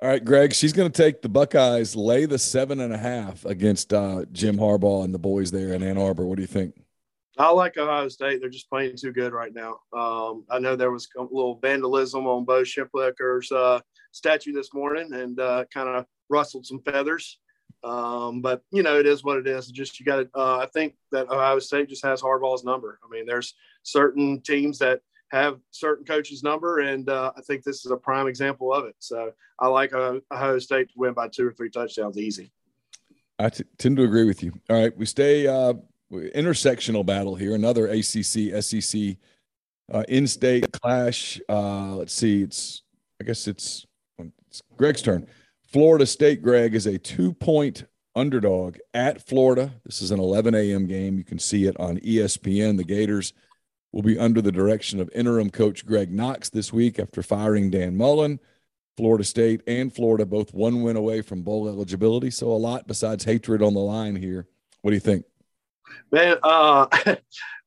All 0.00 0.08
right, 0.08 0.24
Greg, 0.24 0.54
she's 0.54 0.72
going 0.72 0.92
to 0.92 1.02
take 1.02 1.22
the 1.22 1.28
Buckeyes, 1.28 1.96
lay 1.96 2.24
the 2.24 2.38
seven 2.38 2.78
and 2.78 2.94
a 2.94 2.98
half 2.98 3.44
against 3.44 3.92
uh, 3.92 4.24
Jim 4.30 4.56
Harbaugh 4.56 5.04
and 5.04 5.12
the 5.12 5.18
boys 5.18 5.50
there 5.50 5.72
in 5.74 5.82
Ann 5.82 5.98
Arbor. 5.98 6.24
What 6.24 6.36
do 6.36 6.42
you 6.42 6.46
think? 6.46 6.80
I 7.36 7.50
like 7.50 7.76
Ohio 7.76 8.08
State. 8.08 8.40
They're 8.40 8.48
just 8.48 8.70
playing 8.70 8.96
too 8.96 9.12
good 9.12 9.32
right 9.32 9.52
now. 9.52 9.80
Um, 9.92 10.44
I 10.50 10.60
know 10.60 10.76
there 10.76 10.92
was 10.92 11.08
a 11.16 11.22
little 11.22 11.58
vandalism 11.60 12.28
on 12.28 12.44
Bo 12.44 12.62
Schembechler's 12.62 13.50
uh, 13.50 13.80
statue 14.12 14.52
this 14.52 14.72
morning 14.72 15.12
and 15.12 15.40
uh, 15.40 15.64
kind 15.74 15.88
of 15.88 16.06
rustled 16.28 16.66
some 16.66 16.80
feathers. 16.82 17.40
Um, 17.82 18.40
but 18.40 18.62
you 18.70 18.84
know, 18.84 18.98
it 18.98 19.06
is 19.06 19.24
what 19.24 19.38
it 19.38 19.48
is. 19.48 19.68
Just 19.68 19.98
you 19.98 20.06
got 20.06 20.16
to. 20.16 20.28
Uh, 20.32 20.58
I 20.58 20.66
think 20.66 20.94
that 21.10 21.28
Ohio 21.28 21.58
State 21.58 21.88
just 21.88 22.04
has 22.04 22.22
Harbaugh's 22.22 22.64
number. 22.64 23.00
I 23.04 23.08
mean, 23.10 23.26
there's 23.26 23.54
certain 23.82 24.40
teams 24.42 24.78
that 24.78 25.00
have 25.30 25.58
certain 25.70 26.04
coaches' 26.04 26.42
number, 26.42 26.80
and 26.80 27.08
uh, 27.08 27.32
I 27.36 27.40
think 27.42 27.62
this 27.62 27.84
is 27.84 27.90
a 27.90 27.96
prime 27.96 28.26
example 28.26 28.72
of 28.72 28.84
it. 28.86 28.94
So 28.98 29.32
I 29.58 29.68
like 29.68 29.92
a 29.92 30.20
Ohio 30.32 30.58
State 30.58 30.88
to 30.88 30.94
win 30.96 31.14
by 31.14 31.28
two 31.28 31.46
or 31.46 31.52
three 31.52 31.70
touchdowns 31.70 32.18
easy. 32.18 32.50
I 33.38 33.50
t- 33.50 33.64
tend 33.78 33.96
to 33.98 34.04
agree 34.04 34.24
with 34.24 34.42
you. 34.42 34.52
All 34.68 34.80
right, 34.80 34.96
we 34.96 35.06
stay 35.06 35.46
uh, 35.46 35.74
intersectional 36.12 37.04
battle 37.04 37.34
here. 37.34 37.54
Another 37.54 37.86
ACC 37.88 38.62
SEC 38.62 39.16
uh, 39.92 40.04
in-state 40.08 40.72
clash. 40.72 41.40
Uh, 41.48 41.96
let's 41.96 42.12
see. 42.12 42.42
It's 42.42 42.82
I 43.20 43.24
guess 43.24 43.46
it's, 43.46 43.86
it's 44.18 44.62
Greg's 44.76 45.02
turn. 45.02 45.26
Florida 45.66 46.06
State. 46.06 46.42
Greg 46.42 46.74
is 46.74 46.86
a 46.86 46.98
two-point 46.98 47.84
underdog 48.14 48.78
at 48.94 49.26
Florida. 49.26 49.72
This 49.84 50.00
is 50.00 50.10
an 50.10 50.18
11 50.18 50.54
a.m. 50.54 50.86
game. 50.86 51.18
You 51.18 51.24
can 51.24 51.38
see 51.38 51.66
it 51.66 51.78
on 51.78 51.98
ESPN. 51.98 52.76
The 52.76 52.84
Gators 52.84 53.32
will 53.92 54.02
be 54.02 54.18
under 54.18 54.42
the 54.42 54.52
direction 54.52 55.00
of 55.00 55.10
interim 55.14 55.50
coach 55.50 55.86
Greg 55.86 56.12
Knox 56.12 56.50
this 56.50 56.72
week 56.72 56.98
after 56.98 57.22
firing 57.22 57.70
Dan 57.70 57.96
Mullen. 57.96 58.40
Florida 58.96 59.24
State 59.24 59.62
and 59.66 59.94
Florida 59.94 60.26
both 60.26 60.52
one 60.52 60.82
win 60.82 60.96
away 60.96 61.22
from 61.22 61.42
bowl 61.42 61.68
eligibility. 61.68 62.30
So 62.30 62.48
a 62.48 62.58
lot 62.58 62.88
besides 62.88 63.24
hatred 63.24 63.62
on 63.62 63.72
the 63.72 63.80
line 63.80 64.16
here. 64.16 64.48
What 64.82 64.90
do 64.90 64.96
you 64.96 65.00
think? 65.00 65.24
Man, 66.10 66.36
uh, 66.42 66.86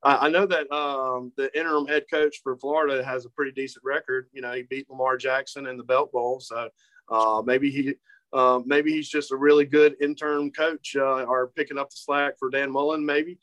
I 0.03 0.29
know 0.29 0.45
that 0.45 0.71
um, 0.71 1.31
the 1.37 1.55
interim 1.57 1.87
head 1.87 2.05
coach 2.11 2.41
for 2.43 2.57
Florida 2.57 3.03
has 3.03 3.25
a 3.25 3.29
pretty 3.29 3.51
decent 3.51 3.85
record. 3.85 4.27
You 4.33 4.41
know, 4.41 4.51
he 4.51 4.63
beat 4.63 4.89
Lamar 4.89 5.15
Jackson 5.15 5.67
in 5.67 5.77
the 5.77 5.83
Belt 5.83 6.11
Bowl, 6.11 6.39
so 6.39 6.69
uh, 7.09 7.41
maybe 7.45 7.69
he 7.69 7.93
uh, 8.33 8.61
maybe 8.65 8.91
he's 8.91 9.09
just 9.09 9.31
a 9.31 9.35
really 9.35 9.65
good 9.65 9.95
interim 10.01 10.51
coach 10.51 10.95
uh, 10.95 11.23
or 11.23 11.47
picking 11.47 11.77
up 11.77 11.89
the 11.89 11.97
slack 11.97 12.39
for 12.39 12.49
Dan 12.49 12.71
Mullen. 12.71 13.05
Maybe 13.05 13.37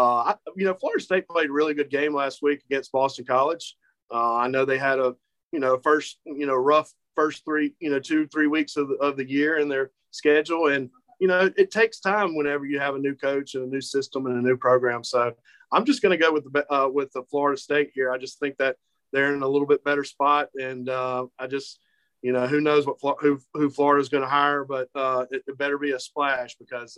I, 0.00 0.34
you 0.56 0.64
know, 0.64 0.74
Florida 0.74 1.02
State 1.02 1.28
played 1.28 1.50
a 1.50 1.52
really 1.52 1.74
good 1.74 1.90
game 1.90 2.14
last 2.14 2.42
week 2.42 2.62
against 2.64 2.92
Boston 2.92 3.24
College. 3.24 3.76
Uh, 4.12 4.36
I 4.36 4.48
know 4.48 4.64
they 4.64 4.78
had 4.78 4.98
a, 4.98 5.14
you 5.52 5.60
know, 5.60 5.78
first, 5.78 6.18
you 6.24 6.46
know, 6.46 6.54
rough 6.54 6.92
first 7.14 7.44
three, 7.44 7.74
you 7.78 7.90
know, 7.90 7.98
two, 7.98 8.26
three 8.26 8.46
weeks 8.46 8.76
of 8.76 8.88
the, 8.88 8.94
of 8.94 9.16
the 9.16 9.28
year 9.28 9.58
in 9.58 9.68
their 9.68 9.90
schedule. 10.10 10.68
And, 10.68 10.90
you 11.20 11.28
know, 11.28 11.50
it 11.56 11.70
takes 11.70 12.00
time 12.00 12.34
whenever 12.36 12.64
you 12.64 12.80
have 12.80 12.94
a 12.94 12.98
new 12.98 13.14
coach 13.14 13.54
and 13.54 13.64
a 13.64 13.66
new 13.66 13.80
system 13.80 14.26
and 14.26 14.36
a 14.36 14.42
new 14.42 14.56
program. 14.56 15.04
So 15.04 15.32
I'm 15.70 15.84
just 15.84 16.02
going 16.02 16.18
to 16.18 16.22
go 16.22 16.32
with 16.32 16.50
the, 16.50 16.72
uh, 16.72 16.88
with 16.88 17.12
the 17.12 17.22
Florida 17.30 17.60
State 17.60 17.90
here. 17.94 18.10
I 18.10 18.18
just 18.18 18.38
think 18.38 18.56
that 18.58 18.76
they're 19.12 19.34
in 19.34 19.42
a 19.42 19.48
little 19.48 19.66
bit 19.66 19.84
better 19.84 20.04
spot. 20.04 20.48
And 20.58 20.88
uh, 20.88 21.26
I 21.38 21.46
just, 21.46 21.80
you 22.22 22.32
know, 22.32 22.46
who 22.46 22.60
knows 22.60 22.86
what, 22.86 23.16
who, 23.20 23.40
who 23.52 23.68
Florida 23.68 24.00
is 24.00 24.08
going 24.08 24.22
to 24.22 24.28
hire, 24.28 24.64
but 24.64 24.88
uh, 24.94 25.26
it, 25.30 25.42
it, 25.46 25.58
better 25.58 25.76
be 25.76 25.92
a 25.92 26.00
splash 26.00 26.56
because, 26.56 26.96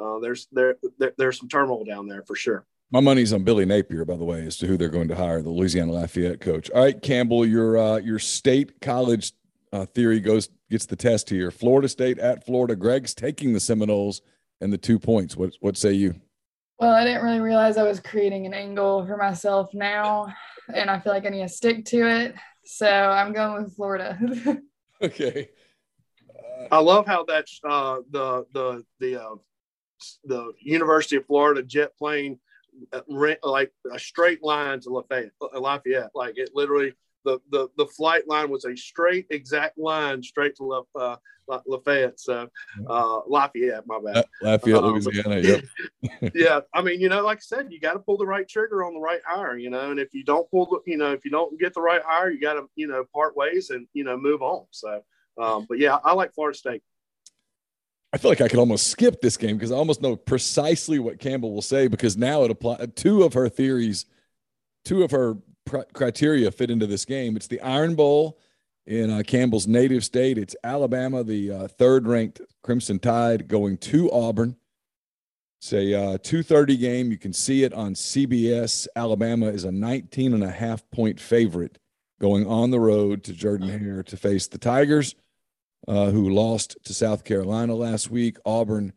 uh, 0.00 0.18
there's 0.18 0.48
there, 0.52 0.76
there, 0.98 1.12
there's 1.16 1.38
some 1.38 1.48
turmoil 1.48 1.84
down 1.84 2.08
there 2.08 2.22
for 2.22 2.36
sure. 2.36 2.66
My 2.90 3.00
money's 3.00 3.32
on 3.32 3.44
Billy 3.44 3.64
Napier, 3.64 4.04
by 4.04 4.16
the 4.16 4.24
way, 4.24 4.46
as 4.46 4.56
to 4.58 4.66
who 4.66 4.76
they're 4.76 4.88
going 4.88 5.08
to 5.08 5.16
hire, 5.16 5.42
the 5.42 5.50
Louisiana 5.50 5.92
Lafayette 5.92 6.40
coach. 6.40 6.70
All 6.70 6.82
right, 6.82 7.00
Campbell, 7.00 7.46
your 7.46 7.76
uh, 7.76 7.96
your 7.96 8.18
state 8.18 8.80
college 8.80 9.32
uh, 9.72 9.86
theory 9.86 10.20
goes 10.20 10.48
gets 10.70 10.86
the 10.86 10.96
test 10.96 11.28
here. 11.30 11.50
Florida 11.50 11.88
State 11.88 12.18
at 12.18 12.46
Florida. 12.46 12.76
Greg's 12.76 13.14
taking 13.14 13.52
the 13.52 13.60
Seminoles 13.60 14.22
and 14.60 14.72
the 14.72 14.78
two 14.78 14.98
points. 14.98 15.36
What 15.36 15.54
what 15.60 15.76
say 15.76 15.92
you? 15.92 16.14
Well, 16.78 16.92
I 16.92 17.04
didn't 17.04 17.22
really 17.22 17.40
realize 17.40 17.76
I 17.76 17.84
was 17.84 18.00
creating 18.00 18.46
an 18.46 18.54
angle 18.54 19.06
for 19.06 19.16
myself 19.16 19.72
now, 19.72 20.26
and 20.72 20.90
I 20.90 20.98
feel 20.98 21.12
like 21.12 21.26
I 21.26 21.30
need 21.30 21.42
to 21.42 21.48
stick 21.48 21.84
to 21.86 22.06
it. 22.08 22.34
So 22.64 22.88
I'm 22.88 23.32
going 23.32 23.62
with 23.62 23.74
Florida. 23.76 24.18
okay. 25.02 25.50
Uh, 26.28 26.66
I 26.70 26.78
love 26.78 27.06
how 27.06 27.24
that's 27.24 27.60
uh, 27.68 27.98
the 28.10 28.46
the 28.52 28.84
the 29.00 29.22
uh, 29.22 29.34
the 30.24 30.52
University 30.60 31.16
of 31.16 31.26
Florida 31.26 31.62
jet 31.62 31.96
plane 31.96 32.38
uh, 32.92 33.00
like 33.42 33.72
a 33.92 33.98
straight 33.98 34.42
line 34.42 34.80
to 34.80 34.90
Lafayette. 34.90 35.32
Lafayette. 35.54 36.10
Like 36.14 36.38
it 36.38 36.50
literally 36.54 36.94
the 37.24 37.40
the 37.50 37.68
the 37.76 37.86
flight 37.86 38.28
line 38.28 38.50
was 38.50 38.64
a 38.64 38.76
straight 38.76 39.26
exact 39.30 39.78
line 39.78 40.22
straight 40.22 40.56
to 40.56 40.64
La, 40.64 40.82
uh, 41.00 41.16
Lafayette. 41.66 42.20
So 42.20 42.48
uh, 42.88 43.20
Lafayette, 43.26 43.86
my 43.86 44.00
bad. 44.00 44.24
Lafayette, 44.42 44.82
um, 44.82 44.92
Louisiana. 44.92 45.40
Yep. 45.40 46.32
yeah, 46.34 46.60
I 46.72 46.82
mean, 46.82 47.00
you 47.00 47.08
know, 47.08 47.22
like 47.22 47.38
I 47.38 47.40
said, 47.40 47.68
you 47.70 47.80
got 47.80 47.94
to 47.94 47.98
pull 47.98 48.16
the 48.16 48.26
right 48.26 48.48
trigger 48.48 48.84
on 48.84 48.94
the 48.94 49.00
right 49.00 49.20
hire. 49.24 49.56
You 49.56 49.70
know, 49.70 49.90
and 49.90 50.00
if 50.00 50.14
you 50.14 50.24
don't 50.24 50.50
pull 50.50 50.66
the, 50.66 50.90
you 50.90 50.98
know, 50.98 51.12
if 51.12 51.24
you 51.24 51.30
don't 51.30 51.58
get 51.58 51.74
the 51.74 51.80
right 51.80 52.02
hire, 52.04 52.30
you 52.30 52.40
got 52.40 52.54
to, 52.54 52.68
you 52.76 52.86
know, 52.86 53.04
part 53.14 53.36
ways 53.36 53.70
and 53.70 53.86
you 53.94 54.04
know 54.04 54.16
move 54.16 54.42
on. 54.42 54.66
So, 54.70 55.02
um, 55.40 55.66
but 55.68 55.78
yeah, 55.78 55.98
I 56.04 56.12
like 56.12 56.34
Florida 56.34 56.56
State. 56.56 56.82
I 58.14 58.16
feel 58.16 58.30
like 58.30 58.40
I 58.40 58.46
could 58.46 58.60
almost 58.60 58.86
skip 58.86 59.20
this 59.20 59.36
game 59.36 59.56
because 59.56 59.72
I 59.72 59.74
almost 59.74 60.00
know 60.00 60.14
precisely 60.14 61.00
what 61.00 61.18
Campbell 61.18 61.52
will 61.52 61.60
say 61.60 61.88
because 61.88 62.16
now 62.16 62.44
it 62.44 62.50
applies 62.52 62.86
two 62.94 63.24
of 63.24 63.32
her 63.32 63.48
theories, 63.48 64.06
two 64.84 65.02
of 65.02 65.10
her 65.10 65.34
pr- 65.64 65.78
criteria 65.92 66.52
fit 66.52 66.70
into 66.70 66.86
this 66.86 67.04
game. 67.04 67.34
It's 67.34 67.48
the 67.48 67.60
Iron 67.60 67.96
Bowl 67.96 68.38
in 68.86 69.10
uh, 69.10 69.24
Campbell's 69.26 69.66
native 69.66 70.04
state. 70.04 70.38
It's 70.38 70.54
Alabama, 70.62 71.24
the 71.24 71.50
uh, 71.50 71.66
third 71.66 72.06
ranked 72.06 72.40
Crimson 72.62 73.00
Tide, 73.00 73.48
going 73.48 73.78
to 73.78 74.12
Auburn. 74.12 74.54
It's 75.60 75.72
a 75.72 75.94
uh, 75.94 76.18
2.30 76.18 76.78
game. 76.78 77.10
You 77.10 77.18
can 77.18 77.32
see 77.32 77.64
it 77.64 77.74
on 77.74 77.94
CBS. 77.94 78.86
Alabama 78.94 79.46
is 79.46 79.64
a 79.64 79.72
19 79.72 80.34
and 80.34 80.44
a 80.44 80.52
half 80.52 80.88
point 80.92 81.18
favorite 81.18 81.80
going 82.20 82.46
on 82.46 82.70
the 82.70 82.78
road 82.78 83.24
to 83.24 83.32
Jordan-Hare 83.32 84.04
to 84.04 84.16
face 84.16 84.46
the 84.46 84.58
Tigers, 84.58 85.16
uh, 85.86 86.10
who 86.10 86.30
lost 86.30 86.76
to 86.84 86.94
South 86.94 87.24
Carolina 87.24 87.74
last 87.74 88.10
week. 88.10 88.36
Auburn, 88.44 88.92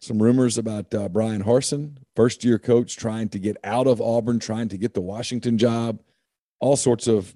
some 0.00 0.22
rumors 0.22 0.58
about 0.58 0.92
uh, 0.94 1.08
Bryan 1.08 1.42
Harsin, 1.42 1.96
first 2.16 2.44
year 2.44 2.58
coach, 2.58 2.96
trying 2.96 3.28
to 3.30 3.38
get 3.38 3.56
out 3.64 3.86
of 3.86 4.00
Auburn, 4.00 4.38
trying 4.38 4.68
to 4.68 4.78
get 4.78 4.94
the 4.94 5.00
Washington 5.00 5.58
job. 5.58 6.00
All 6.60 6.76
sorts 6.76 7.06
of 7.06 7.34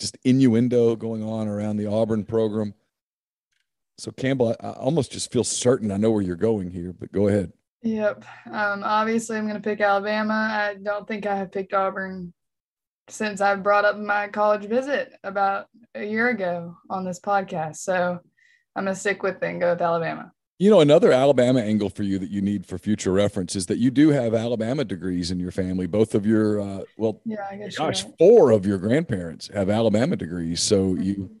just 0.00 0.16
innuendo 0.24 0.96
going 0.96 1.22
on 1.22 1.48
around 1.48 1.76
the 1.76 1.86
Auburn 1.86 2.24
program. 2.24 2.74
So 3.98 4.12
Campbell, 4.12 4.54
I 4.60 4.70
almost 4.70 5.10
just 5.10 5.32
feel 5.32 5.42
certain 5.42 5.90
I 5.90 5.96
know 5.96 6.12
where 6.12 6.22
you're 6.22 6.36
going 6.36 6.70
here, 6.70 6.92
but 6.92 7.10
go 7.10 7.26
ahead. 7.28 7.52
Yep. 7.82 8.24
Um, 8.46 8.82
obviously, 8.84 9.36
I'm 9.36 9.44
going 9.44 9.60
to 9.60 9.68
pick 9.68 9.80
Alabama. 9.80 10.34
I 10.34 10.74
don't 10.82 11.06
think 11.06 11.26
I 11.26 11.36
have 11.36 11.52
picked 11.52 11.74
Auburn 11.74 12.32
since 13.08 13.40
I 13.40 13.54
brought 13.56 13.84
up 13.84 13.96
my 13.96 14.28
college 14.28 14.66
visit 14.68 15.14
about 15.24 15.66
a 15.94 16.04
year 16.04 16.28
ago 16.28 16.76
on 16.90 17.04
this 17.04 17.20
podcast. 17.20 17.76
So 17.76 18.20
I'm 18.78 18.84
going 18.84 18.94
to 18.94 19.00
stick 19.00 19.24
with 19.24 19.42
it 19.42 19.46
and 19.46 19.60
go 19.60 19.72
with 19.72 19.82
Alabama. 19.82 20.32
You 20.60 20.70
know, 20.70 20.80
another 20.80 21.10
Alabama 21.10 21.60
angle 21.60 21.90
for 21.90 22.04
you 22.04 22.18
that 22.20 22.30
you 22.30 22.40
need 22.40 22.64
for 22.64 22.78
future 22.78 23.12
reference 23.12 23.56
is 23.56 23.66
that 23.66 23.78
you 23.78 23.90
do 23.90 24.10
have 24.10 24.34
Alabama 24.34 24.84
degrees 24.84 25.32
in 25.32 25.40
your 25.40 25.50
family. 25.50 25.86
Both 25.86 26.14
of 26.14 26.24
your, 26.24 26.60
uh, 26.60 26.80
well, 26.96 27.20
yeah, 27.24 27.46
I 27.50 27.56
guess 27.56 27.76
gosh, 27.76 28.04
right. 28.04 28.14
four 28.18 28.52
of 28.52 28.66
your 28.66 28.78
grandparents 28.78 29.50
have 29.52 29.68
Alabama 29.68 30.14
degrees. 30.14 30.62
So 30.62 30.94
you, 30.94 31.14
mm-hmm. 31.14 31.34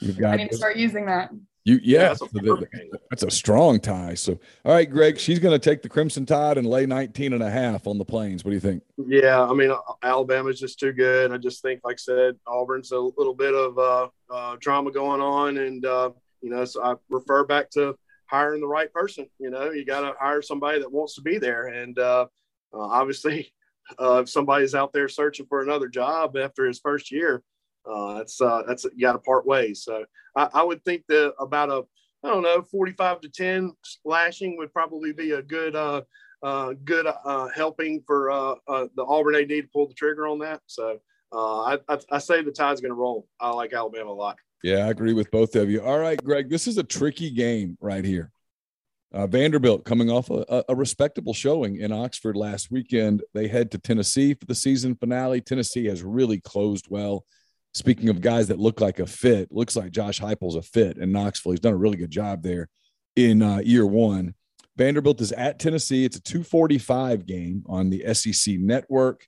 you've 0.00 0.18
got. 0.18 0.34
I 0.34 0.36
need 0.36 0.50
to 0.50 0.56
start 0.56 0.76
using 0.76 1.06
that. 1.06 1.30
You, 1.64 1.78
yeah, 1.82 2.00
yeah 2.00 2.08
that's, 2.08 2.22
a 2.22 2.66
that's, 3.10 3.22
a 3.22 3.30
strong 3.30 3.80
tie. 3.80 4.14
So, 4.14 4.38
all 4.64 4.72
right, 4.72 4.90
Greg, 4.90 5.18
she's 5.18 5.38
going 5.38 5.58
to 5.58 5.58
take 5.58 5.82
the 5.82 5.90
Crimson 5.90 6.24
Tide 6.24 6.56
and 6.56 6.66
lay 6.66 6.86
19 6.86 7.34
and 7.34 7.42
a 7.42 7.50
half 7.50 7.86
on 7.86 7.98
the 7.98 8.04
plains. 8.04 8.44
What 8.44 8.50
do 8.50 8.54
you 8.54 8.60
think? 8.60 8.82
Yeah, 8.96 9.42
I 9.42 9.52
mean, 9.52 9.70
Alabama's 10.02 10.58
just 10.58 10.78
too 10.78 10.92
good. 10.92 11.32
I 11.32 11.36
just 11.36 11.60
think, 11.60 11.80
like 11.84 11.94
I 11.94 11.96
said, 11.98 12.36
Auburn's 12.46 12.92
a 12.92 12.98
little 12.98 13.34
bit 13.34 13.54
of 13.54 13.78
uh, 13.78 14.08
uh, 14.30 14.56
drama 14.58 14.90
going 14.90 15.20
on. 15.20 15.58
And, 15.58 15.84
uh, 15.84 16.10
you 16.42 16.50
know, 16.50 16.64
so 16.64 16.82
I 16.82 16.94
refer 17.08 17.44
back 17.44 17.70
to 17.70 17.96
hiring 18.30 18.60
the 18.60 18.66
right 18.66 18.92
person. 18.92 19.26
You 19.38 19.50
know, 19.50 19.70
you 19.70 19.84
got 19.84 20.00
to 20.00 20.14
hire 20.18 20.40
somebody 20.40 20.78
that 20.78 20.92
wants 20.92 21.16
to 21.16 21.20
be 21.20 21.38
there. 21.38 21.66
And 21.66 21.98
uh, 21.98 22.26
uh, 22.72 22.78
obviously, 22.78 23.52
uh, 24.00 24.20
if 24.22 24.30
somebody's 24.30 24.74
out 24.74 24.92
there 24.92 25.08
searching 25.08 25.46
for 25.46 25.62
another 25.62 25.88
job 25.88 26.36
after 26.36 26.64
his 26.64 26.78
first 26.78 27.10
year, 27.10 27.42
uh, 27.90 28.18
that's 28.18 28.40
uh, 28.40 28.62
that's 28.66 28.84
you 28.84 29.00
got 29.00 29.12
to 29.12 29.18
part 29.18 29.46
ways. 29.46 29.82
So 29.82 30.04
I, 30.36 30.48
I, 30.52 30.62
would 30.62 30.84
think 30.84 31.04
that 31.08 31.32
about 31.40 31.70
a 31.70 31.84
I 32.22 32.28
don't 32.28 32.42
know 32.42 32.60
45 32.60 33.22
to 33.22 33.28
10 33.30 33.72
slashing 33.82 34.58
would 34.58 34.72
probably 34.72 35.14
be 35.14 35.32
a 35.32 35.42
good 35.42 35.74
uh, 35.74 36.02
good 36.84 37.06
helping 37.54 38.02
for 38.06 38.58
the 38.68 39.04
Auburn 39.04 39.34
AD 39.34 39.48
to 39.48 39.62
pull 39.72 39.88
the 39.88 39.94
trigger 39.94 40.28
on 40.28 40.40
that. 40.40 40.60
So 40.66 40.98
I, 41.32 41.78
I, 41.88 41.98
I 42.12 42.18
say 42.18 42.42
the 42.42 42.52
tide's 42.52 42.82
going 42.82 42.90
to 42.90 43.00
roll. 43.00 43.26
I 43.40 43.50
like 43.50 43.72
Alabama 43.72 44.10
a 44.10 44.12
lot. 44.12 44.36
Yeah, 44.62 44.86
I 44.86 44.90
agree 44.90 45.12
with 45.14 45.30
both 45.30 45.56
of 45.56 45.70
you. 45.70 45.82
All 45.82 45.98
right, 45.98 46.22
Greg, 46.22 46.50
this 46.50 46.66
is 46.66 46.76
a 46.78 46.82
tricky 46.82 47.30
game 47.30 47.78
right 47.80 48.04
here. 48.04 48.30
Uh, 49.12 49.26
Vanderbilt 49.26 49.84
coming 49.84 50.08
off 50.08 50.30
a, 50.30 50.64
a, 50.68 50.74
respectable 50.74 51.34
showing 51.34 51.76
in 51.76 51.90
Oxford 51.90 52.36
last 52.36 52.70
weekend. 52.70 53.22
They 53.34 53.48
head 53.48 53.72
to 53.72 53.78
Tennessee 53.78 54.34
for 54.34 54.46
the 54.46 54.54
season 54.54 54.94
finale. 54.94 55.40
Tennessee 55.40 55.86
has 55.86 56.04
really 56.04 56.40
closed 56.40 56.86
well. 56.88 57.24
Speaking 57.74 58.08
of 58.08 58.20
guys 58.20 58.48
that 58.48 58.60
look 58.60 58.80
like 58.80 59.00
a 59.00 59.06
fit, 59.06 59.50
looks 59.50 59.74
like 59.74 59.90
Josh 59.90 60.20
Heupel's 60.20 60.54
a 60.54 60.62
fit 60.62 60.96
in 60.96 61.10
Knoxville. 61.10 61.52
He's 61.52 61.60
done 61.60 61.72
a 61.72 61.76
really 61.76 61.96
good 61.96 62.10
job 62.10 62.42
there 62.42 62.68
in 63.16 63.42
uh, 63.42 63.58
year 63.58 63.84
one. 63.84 64.34
Vanderbilt 64.76 65.20
is 65.20 65.32
at 65.32 65.58
Tennessee. 65.58 66.04
It's 66.04 66.16
a 66.16 66.22
245 66.22 67.26
game 67.26 67.64
on 67.66 67.90
the 67.90 68.14
SEC 68.14 68.58
network. 68.58 69.26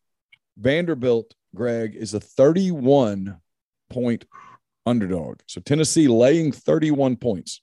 Vanderbilt, 0.57 1.35
Greg, 1.55 1.97
is 1.97 2.15
a 2.15 2.21
31 2.21 3.41
point 3.91 4.27
underdog. 4.87 5.41
So 5.47 5.61
Tennessee 5.61 6.09
laying 6.09 6.53
31 6.53 7.17
points. 7.17 7.61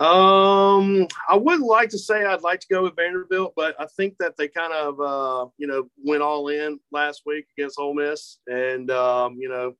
Um, 0.00 1.06
I 1.28 1.36
would 1.36 1.60
like 1.60 1.90
to 1.90 1.98
say 1.98 2.24
I'd 2.24 2.42
like 2.42 2.60
to 2.60 2.66
go 2.70 2.82
with 2.82 2.96
Vanderbilt, 2.96 3.54
but 3.56 3.80
I 3.80 3.86
think 3.96 4.16
that 4.18 4.36
they 4.36 4.48
kind 4.48 4.72
of, 4.72 5.00
uh, 5.00 5.48
you 5.58 5.66
know, 5.66 5.88
went 6.02 6.22
all 6.22 6.48
in 6.48 6.80
last 6.92 7.22
week 7.24 7.46
against 7.56 7.78
Ole 7.78 7.94
Miss, 7.94 8.38
and 8.46 8.90
um, 8.90 9.36
you 9.38 9.48
know, 9.48 9.74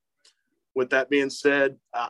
with 0.75 0.91
that 0.91 1.11
being 1.11 1.29
said, 1.29 1.77
I, 1.93 2.09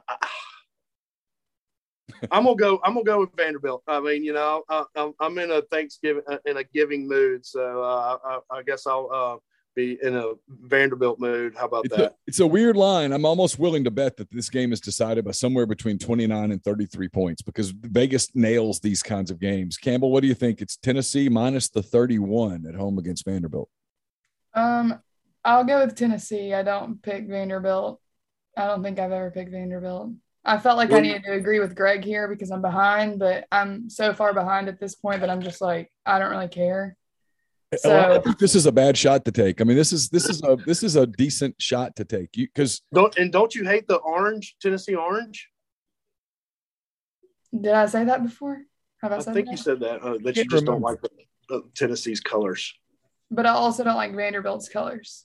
am 2.30 2.44
gonna 2.44 2.54
go. 2.54 2.80
I'm 2.84 2.94
gonna 2.94 3.04
go 3.04 3.20
with 3.20 3.34
Vanderbilt. 3.36 3.82
I 3.88 3.98
mean, 4.00 4.22
you 4.22 4.34
know, 4.34 4.62
I, 4.68 4.84
am 5.20 5.38
in 5.38 5.50
a 5.50 5.62
Thanksgiving 5.62 6.22
uh, 6.28 6.38
in 6.44 6.58
a 6.58 6.64
giving 6.64 7.08
mood, 7.08 7.44
so 7.44 7.82
uh, 7.82 8.18
I, 8.24 8.58
I, 8.58 8.62
guess 8.62 8.86
I'll 8.86 9.08
uh, 9.12 9.36
be 9.76 9.98
in 10.02 10.16
a 10.16 10.32
Vanderbilt 10.48 11.20
mood. 11.20 11.54
How 11.54 11.66
about 11.66 11.84
it's 11.84 11.96
that? 11.96 12.12
A, 12.12 12.14
it's 12.26 12.40
a 12.40 12.46
weird 12.46 12.76
line. 12.76 13.12
I'm 13.12 13.24
almost 13.24 13.58
willing 13.58 13.84
to 13.84 13.90
bet 13.90 14.16
that 14.16 14.30
this 14.30 14.50
game 14.50 14.72
is 14.72 14.80
decided 14.80 15.24
by 15.24 15.30
somewhere 15.30 15.66
between 15.66 15.98
29 15.98 16.50
and 16.50 16.64
33 16.64 17.08
points 17.08 17.42
because 17.42 17.70
Vegas 17.70 18.34
nails 18.34 18.80
these 18.80 19.02
kinds 19.02 19.30
of 19.30 19.38
games. 19.38 19.76
Campbell, 19.76 20.10
what 20.10 20.22
do 20.22 20.26
you 20.26 20.34
think? 20.34 20.60
It's 20.60 20.76
Tennessee 20.76 21.28
minus 21.28 21.68
the 21.68 21.82
31 21.82 22.64
at 22.66 22.74
home 22.74 22.98
against 22.98 23.24
Vanderbilt. 23.24 23.68
Um, 24.54 25.00
I'll 25.44 25.64
go 25.64 25.84
with 25.84 25.94
Tennessee. 25.94 26.54
I 26.54 26.62
don't 26.62 27.00
pick 27.02 27.28
Vanderbilt. 27.28 28.00
I 28.56 28.66
don't 28.66 28.82
think 28.82 28.98
I've 28.98 29.12
ever 29.12 29.30
picked 29.30 29.52
Vanderbilt. 29.52 30.12
I 30.44 30.58
felt 30.58 30.76
like 30.76 30.92
I 30.92 31.00
needed 31.00 31.24
to 31.24 31.32
agree 31.32 31.58
with 31.58 31.74
Greg 31.74 32.04
here 32.04 32.28
because 32.28 32.52
I'm 32.52 32.62
behind, 32.62 33.18
but 33.18 33.46
I'm 33.50 33.90
so 33.90 34.14
far 34.14 34.32
behind 34.32 34.68
at 34.68 34.78
this 34.78 34.94
point 34.94 35.20
that 35.20 35.28
I'm 35.28 35.42
just 35.42 35.60
like, 35.60 35.90
I 36.06 36.20
don't 36.20 36.30
really 36.30 36.48
care. 36.48 36.96
So, 37.78 37.98
I 37.98 38.20
think 38.20 38.38
this 38.38 38.54
is 38.54 38.66
a 38.66 38.72
bad 38.72 38.96
shot 38.96 39.24
to 39.24 39.32
take. 39.32 39.60
I 39.60 39.64
mean, 39.64 39.76
this 39.76 39.92
is 39.92 40.08
this 40.08 40.28
is 40.28 40.40
a 40.44 40.56
this 40.64 40.84
is 40.84 40.94
a 40.94 41.06
decent 41.06 41.60
shot 41.60 41.96
to 41.96 42.04
take. 42.04 42.36
You 42.36 42.46
because 42.46 42.80
don't 42.94 43.16
and 43.18 43.32
don't 43.32 43.54
you 43.54 43.64
hate 43.64 43.88
the 43.88 43.96
orange 43.96 44.56
Tennessee 44.60 44.94
orange? 44.94 45.48
Did 47.52 47.72
I 47.72 47.86
say 47.86 48.04
that 48.04 48.22
before? 48.22 48.62
Have 49.02 49.12
I, 49.12 49.16
I 49.16 49.20
think 49.20 49.46
that? 49.46 49.50
you 49.50 49.56
said 49.56 49.80
that 49.80 50.00
uh, 50.00 50.18
that 50.22 50.36
you 50.36 50.44
just 50.44 50.66
remember. 50.66 50.72
don't 50.72 50.80
like 50.80 50.98
the, 51.48 51.56
uh, 51.56 51.60
Tennessee's 51.74 52.20
colors. 52.20 52.72
But 53.32 53.46
I 53.46 53.50
also 53.50 53.82
don't 53.82 53.96
like 53.96 54.14
Vanderbilt's 54.14 54.68
colors, 54.68 55.24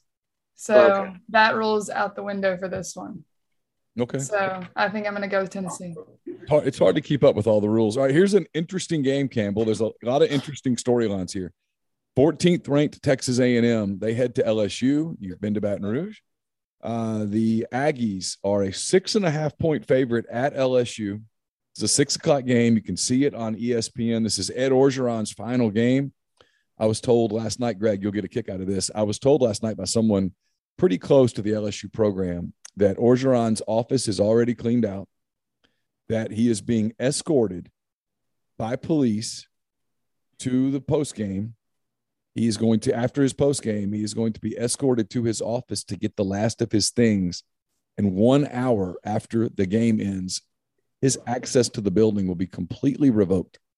so 0.55 0.93
okay. 0.93 1.13
that 1.29 1.55
rules 1.55 1.91
out 1.91 2.15
the 2.15 2.23
window 2.23 2.57
for 2.57 2.67
this 2.67 2.95
one. 2.95 3.23
Okay. 3.99 4.19
So 4.19 4.63
I 4.75 4.89
think 4.89 5.05
I'm 5.05 5.13
going 5.13 5.21
to 5.21 5.27
go 5.27 5.41
with 5.41 5.51
Tennessee. 5.51 5.93
It's 6.49 6.79
hard 6.79 6.95
to 6.95 7.01
keep 7.01 7.23
up 7.23 7.35
with 7.35 7.45
all 7.45 7.61
the 7.61 7.69
rules. 7.69 7.97
All 7.97 8.03
right, 8.03 8.13
here's 8.13 8.33
an 8.33 8.47
interesting 8.53 9.03
game, 9.03 9.27
Campbell. 9.27 9.65
There's 9.65 9.81
a 9.81 9.91
lot 10.01 10.21
of 10.21 10.31
interesting 10.31 10.75
storylines 10.75 11.31
here. 11.31 11.53
14th 12.17 12.67
ranked 12.67 13.01
Texas 13.01 13.39
A&M. 13.39 13.99
They 13.99 14.13
head 14.13 14.35
to 14.35 14.43
LSU. 14.43 15.15
You've 15.19 15.41
been 15.41 15.53
to 15.53 15.61
Baton 15.61 15.85
Rouge. 15.85 16.19
Uh, 16.83 17.25
the 17.25 17.67
Aggies 17.71 18.37
are 18.43 18.63
a 18.63 18.73
six 18.73 19.15
and 19.15 19.25
a 19.25 19.31
half 19.31 19.57
point 19.57 19.85
favorite 19.87 20.25
at 20.31 20.55
LSU. 20.55 21.21
It's 21.73 21.83
a 21.83 21.87
six 21.87 22.15
o'clock 22.15 22.45
game. 22.45 22.75
You 22.75 22.81
can 22.81 22.97
see 22.97 23.23
it 23.23 23.33
on 23.33 23.55
ESPN. 23.55 24.23
This 24.23 24.39
is 24.39 24.51
Ed 24.53 24.71
Orgeron's 24.71 25.31
final 25.31 25.69
game. 25.69 26.11
I 26.77 26.85
was 26.87 26.99
told 26.99 27.31
last 27.31 27.59
night, 27.59 27.79
Greg, 27.79 28.01
you'll 28.01 28.11
get 28.11 28.25
a 28.25 28.29
kick 28.29 28.49
out 28.49 28.59
of 28.59 28.67
this. 28.67 28.89
I 28.93 29.03
was 29.03 29.19
told 29.19 29.41
last 29.41 29.63
night 29.63 29.77
by 29.77 29.85
someone 29.85 30.33
pretty 30.77 30.97
close 30.97 31.31
to 31.33 31.41
the 31.41 31.51
LSU 31.51 31.93
program 31.93 32.53
that 32.77 32.97
Orgeron's 32.97 33.61
office 33.67 34.07
is 34.07 34.19
already 34.19 34.55
cleaned 34.55 34.85
out, 34.85 35.07
that 36.09 36.31
he 36.31 36.49
is 36.49 36.61
being 36.61 36.93
escorted 36.99 37.69
by 38.57 38.75
police 38.75 39.47
to 40.39 40.71
the 40.71 40.81
post 40.81 41.15
game. 41.15 41.53
He 42.33 42.47
is 42.47 42.57
going 42.57 42.79
to, 42.81 42.95
after 42.95 43.21
his 43.21 43.33
post 43.33 43.61
game, 43.61 43.91
he 43.91 44.03
is 44.03 44.13
going 44.13 44.33
to 44.33 44.39
be 44.39 44.57
escorted 44.57 45.09
to 45.11 45.23
his 45.23 45.41
office 45.41 45.83
to 45.85 45.97
get 45.97 46.15
the 46.15 46.23
last 46.23 46.61
of 46.61 46.71
his 46.71 46.89
things. 46.89 47.43
And 47.97 48.13
one 48.13 48.47
hour 48.47 48.95
after 49.03 49.49
the 49.49 49.65
game 49.65 49.99
ends, 49.99 50.41
his 51.01 51.19
access 51.27 51.67
to 51.69 51.81
the 51.81 51.91
building 51.91 52.27
will 52.27 52.35
be 52.35 52.47
completely 52.47 53.09
revoked. 53.09 53.59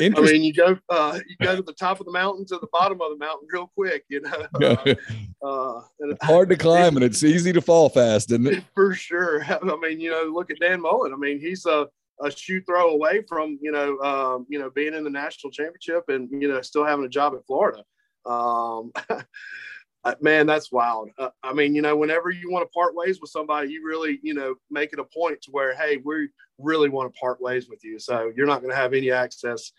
I 0.00 0.08
mean, 0.08 0.42
you 0.42 0.54
go 0.54 0.78
uh, 0.88 1.18
you 1.28 1.36
go 1.40 1.54
to 1.54 1.62
the 1.62 1.74
top 1.74 2.00
of 2.00 2.06
the 2.06 2.12
mountain 2.12 2.46
to 2.46 2.58
the 2.58 2.68
bottom 2.72 3.00
of 3.02 3.10
the 3.10 3.18
mountain 3.18 3.46
real 3.52 3.70
quick, 3.74 4.04
you 4.08 4.20
know. 4.20 4.46
Uh, 5.44 5.78
uh, 5.78 5.82
it's 5.98 6.24
hard 6.24 6.48
to 6.48 6.56
climb 6.56 6.94
and 6.94 7.04
it's 7.04 7.24
easy 7.24 7.52
to 7.52 7.60
fall 7.60 7.88
fast, 7.88 8.30
isn't 8.30 8.46
it? 8.46 8.62
For 8.76 8.94
sure. 8.94 9.42
I 9.44 9.76
mean, 9.80 9.98
you 9.98 10.08
know, 10.08 10.30
look 10.32 10.52
at 10.52 10.60
Dan 10.60 10.80
Mullen. 10.80 11.12
I 11.12 11.16
mean, 11.16 11.40
he's 11.40 11.66
a, 11.66 11.88
a 12.22 12.30
shoe 12.30 12.62
throw 12.62 12.90
away 12.90 13.22
from 13.28 13.58
you 13.60 13.72
know 13.72 13.98
um, 13.98 14.46
you 14.48 14.58
know 14.58 14.70
being 14.70 14.94
in 14.94 15.04
the 15.04 15.10
national 15.10 15.50
championship 15.50 16.04
and 16.08 16.28
you 16.30 16.48
know 16.48 16.60
still 16.62 16.84
having 16.84 17.04
a 17.04 17.08
job 17.08 17.34
at 17.34 17.46
Florida. 17.46 17.82
Um, 18.24 18.92
man, 20.20 20.46
that's 20.46 20.72
wild. 20.72 21.10
Uh, 21.18 21.30
I 21.42 21.52
mean, 21.52 21.74
you 21.74 21.82
know, 21.82 21.96
whenever 21.96 22.30
you 22.30 22.50
want 22.50 22.64
to 22.64 22.72
part 22.72 22.94
ways 22.94 23.20
with 23.20 23.30
somebody, 23.30 23.70
you 23.70 23.86
really, 23.86 24.18
you 24.22 24.34
know, 24.34 24.54
make 24.70 24.92
it 24.92 24.98
a 24.98 25.04
point 25.04 25.40
to 25.42 25.50
where, 25.50 25.74
hey, 25.74 25.98
we 26.04 26.28
really 26.58 26.88
want 26.88 27.12
to 27.12 27.18
part 27.18 27.40
ways 27.40 27.68
with 27.68 27.84
you. 27.84 27.98
So 27.98 28.32
you're 28.34 28.46
not 28.46 28.60
going 28.60 28.70
to 28.70 28.80
have 28.80 28.94
any 28.94 29.10
access 29.10 29.72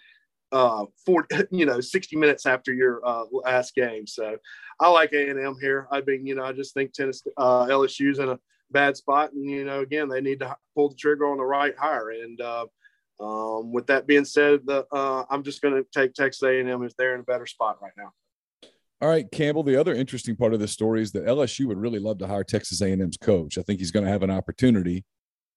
uh, 0.54 0.86
for 1.06 1.28
you 1.52 1.66
know 1.66 1.82
60 1.82 2.16
minutes 2.16 2.46
after 2.46 2.74
your 2.74 3.06
uh, 3.06 3.26
last 3.32 3.76
game. 3.76 4.08
So 4.08 4.38
I 4.80 4.90
like 4.90 5.12
A 5.14 5.30
and 5.30 5.40
M 5.40 5.56
here. 5.60 5.88
I 5.92 6.02
mean, 6.02 6.26
you 6.26 6.36
know, 6.36 6.44
I 6.44 6.54
just 6.54 6.74
think 6.74 6.94
Tennessee 6.94 7.32
uh, 7.38 7.66
LSU's 7.66 8.20
in 8.20 8.30
a 8.30 8.40
bad 8.74 8.98
spot, 8.98 9.32
and 9.34 9.50
you 9.50 9.64
know, 9.64 9.80
again, 9.80 10.10
they 10.10 10.22
need 10.22 10.40
to 10.40 10.56
pull 10.76 10.90
the 10.90 10.96
trigger 10.96 11.26
on 11.26 11.38
the 11.38 11.46
right 11.46 11.78
hire. 11.78 12.10
And 12.10 12.42
uh, 12.42 12.66
um, 13.20 13.72
with 13.72 13.88
that 13.88 14.08
being 14.08 14.26
said, 14.26 14.62
the, 14.66 14.86
uh, 14.92 15.24
I'm 15.30 15.44
just 15.44 15.62
going 15.62 15.76
to 15.76 15.86
take 15.98 16.14
Texas 16.14 16.44
A 16.44 16.60
and 16.60 16.70
M 16.70 16.84
if 16.84 16.96
they're 16.98 17.14
in 17.14 17.22
a 17.22 17.24
better 17.24 17.46
spot 17.46 17.78
right 17.82 17.94
now. 17.98 18.12
All 19.02 19.10
right, 19.10 19.30
Campbell. 19.32 19.64
The 19.64 19.80
other 19.80 19.94
interesting 19.94 20.36
part 20.36 20.54
of 20.54 20.60
this 20.60 20.72
story 20.72 21.02
is 21.02 21.12
that 21.12 21.26
LSU 21.26 21.66
would 21.66 21.78
really 21.78 22.00
love 22.00 22.20
to 22.20 22.28
hire 22.28 22.44
Texas 22.44 22.82
A&M's 22.82 23.18
coach. 23.18 23.58
I 23.58 23.62
think 23.62 23.80
he's 23.80 23.92
going 23.92 24.06
to 24.06 24.12
have 24.12 24.24
an 24.24 24.32
opportunity. 24.32 25.04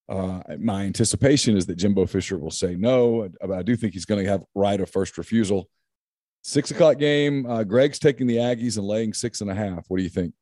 Uh, 0.09 0.41
my 0.59 0.85
anticipation 0.85 1.57
is 1.57 1.67
that 1.67 1.77
Jimbo 1.77 2.07
Fisher 2.07 2.39
will 2.39 2.51
say 2.51 2.75
no, 2.77 3.29
but 3.41 3.53
I 3.53 3.63
do 3.63 3.77
think 3.77 3.93
he's 3.93 4.05
going 4.05 4.25
to 4.25 4.31
have 4.31 4.43
right 4.55 4.81
of 4.81 4.91
first 4.91 5.17
refusal. 5.17 5.69
Six 6.43 6.71
o'clock 6.71 6.99
game. 6.99 7.47
Uh, 7.47 7.65
Greg's 7.65 7.99
taking 7.99 8.27
the 8.27 8.37
Aggies 8.37 8.79
and 8.79 8.87
laying 8.87 9.13
six 9.13 9.41
and 9.41 9.51
a 9.51 9.55
half. 9.55 9.85
What 9.89 9.99
do 9.99 10.03
you 10.03 10.09
think? 10.09 10.33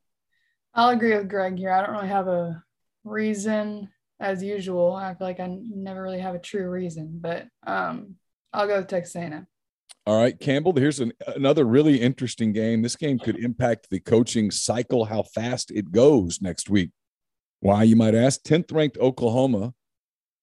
I'll 0.75 0.91
agree 0.91 1.17
with 1.17 1.29
Greg 1.29 1.57
here. 1.57 1.71
I 1.71 1.85
don't 1.85 1.95
really 1.95 2.09
have 2.09 2.27
a 2.27 2.63
reason 3.05 3.89
as 4.19 4.43
usual. 4.43 4.93
I 4.93 5.15
feel 5.15 5.27
like 5.27 5.41
I 5.41 5.57
never 5.61 6.03
really 6.03 6.21
have 6.21 6.35
a 6.35 6.41
true 6.41 6.69
reason, 6.69 7.19
but 7.21 7.47
um, 7.67 8.17
I'll 8.53 8.67
go 8.67 8.79
with 8.79 8.89
Texas 8.89 9.15
A&M. 9.17 9.47
All 10.07 10.21
right, 10.21 10.39
Campbell, 10.39 10.75
here's 10.75 11.01
an, 11.01 11.13
another 11.29 11.65
really 11.65 12.01
interesting 12.01 12.53
game. 12.53 12.83
This 12.83 12.97
game 12.97 13.19
could 13.19 13.37
impact 13.37 13.89
the 13.91 14.01
coaching 14.01 14.51
cycle, 14.51 15.07
how 15.07 15.23
fast 15.23 15.71
it 15.71 15.93
goes 15.93 16.43
next 16.43 16.69
week. 16.69 16.91
Why, 17.61 17.85
you 17.85 17.97
might 17.97 18.15
ask? 18.15 18.43
10th 18.43 18.73
ranked 18.73 18.99
Oklahoma 18.99 19.73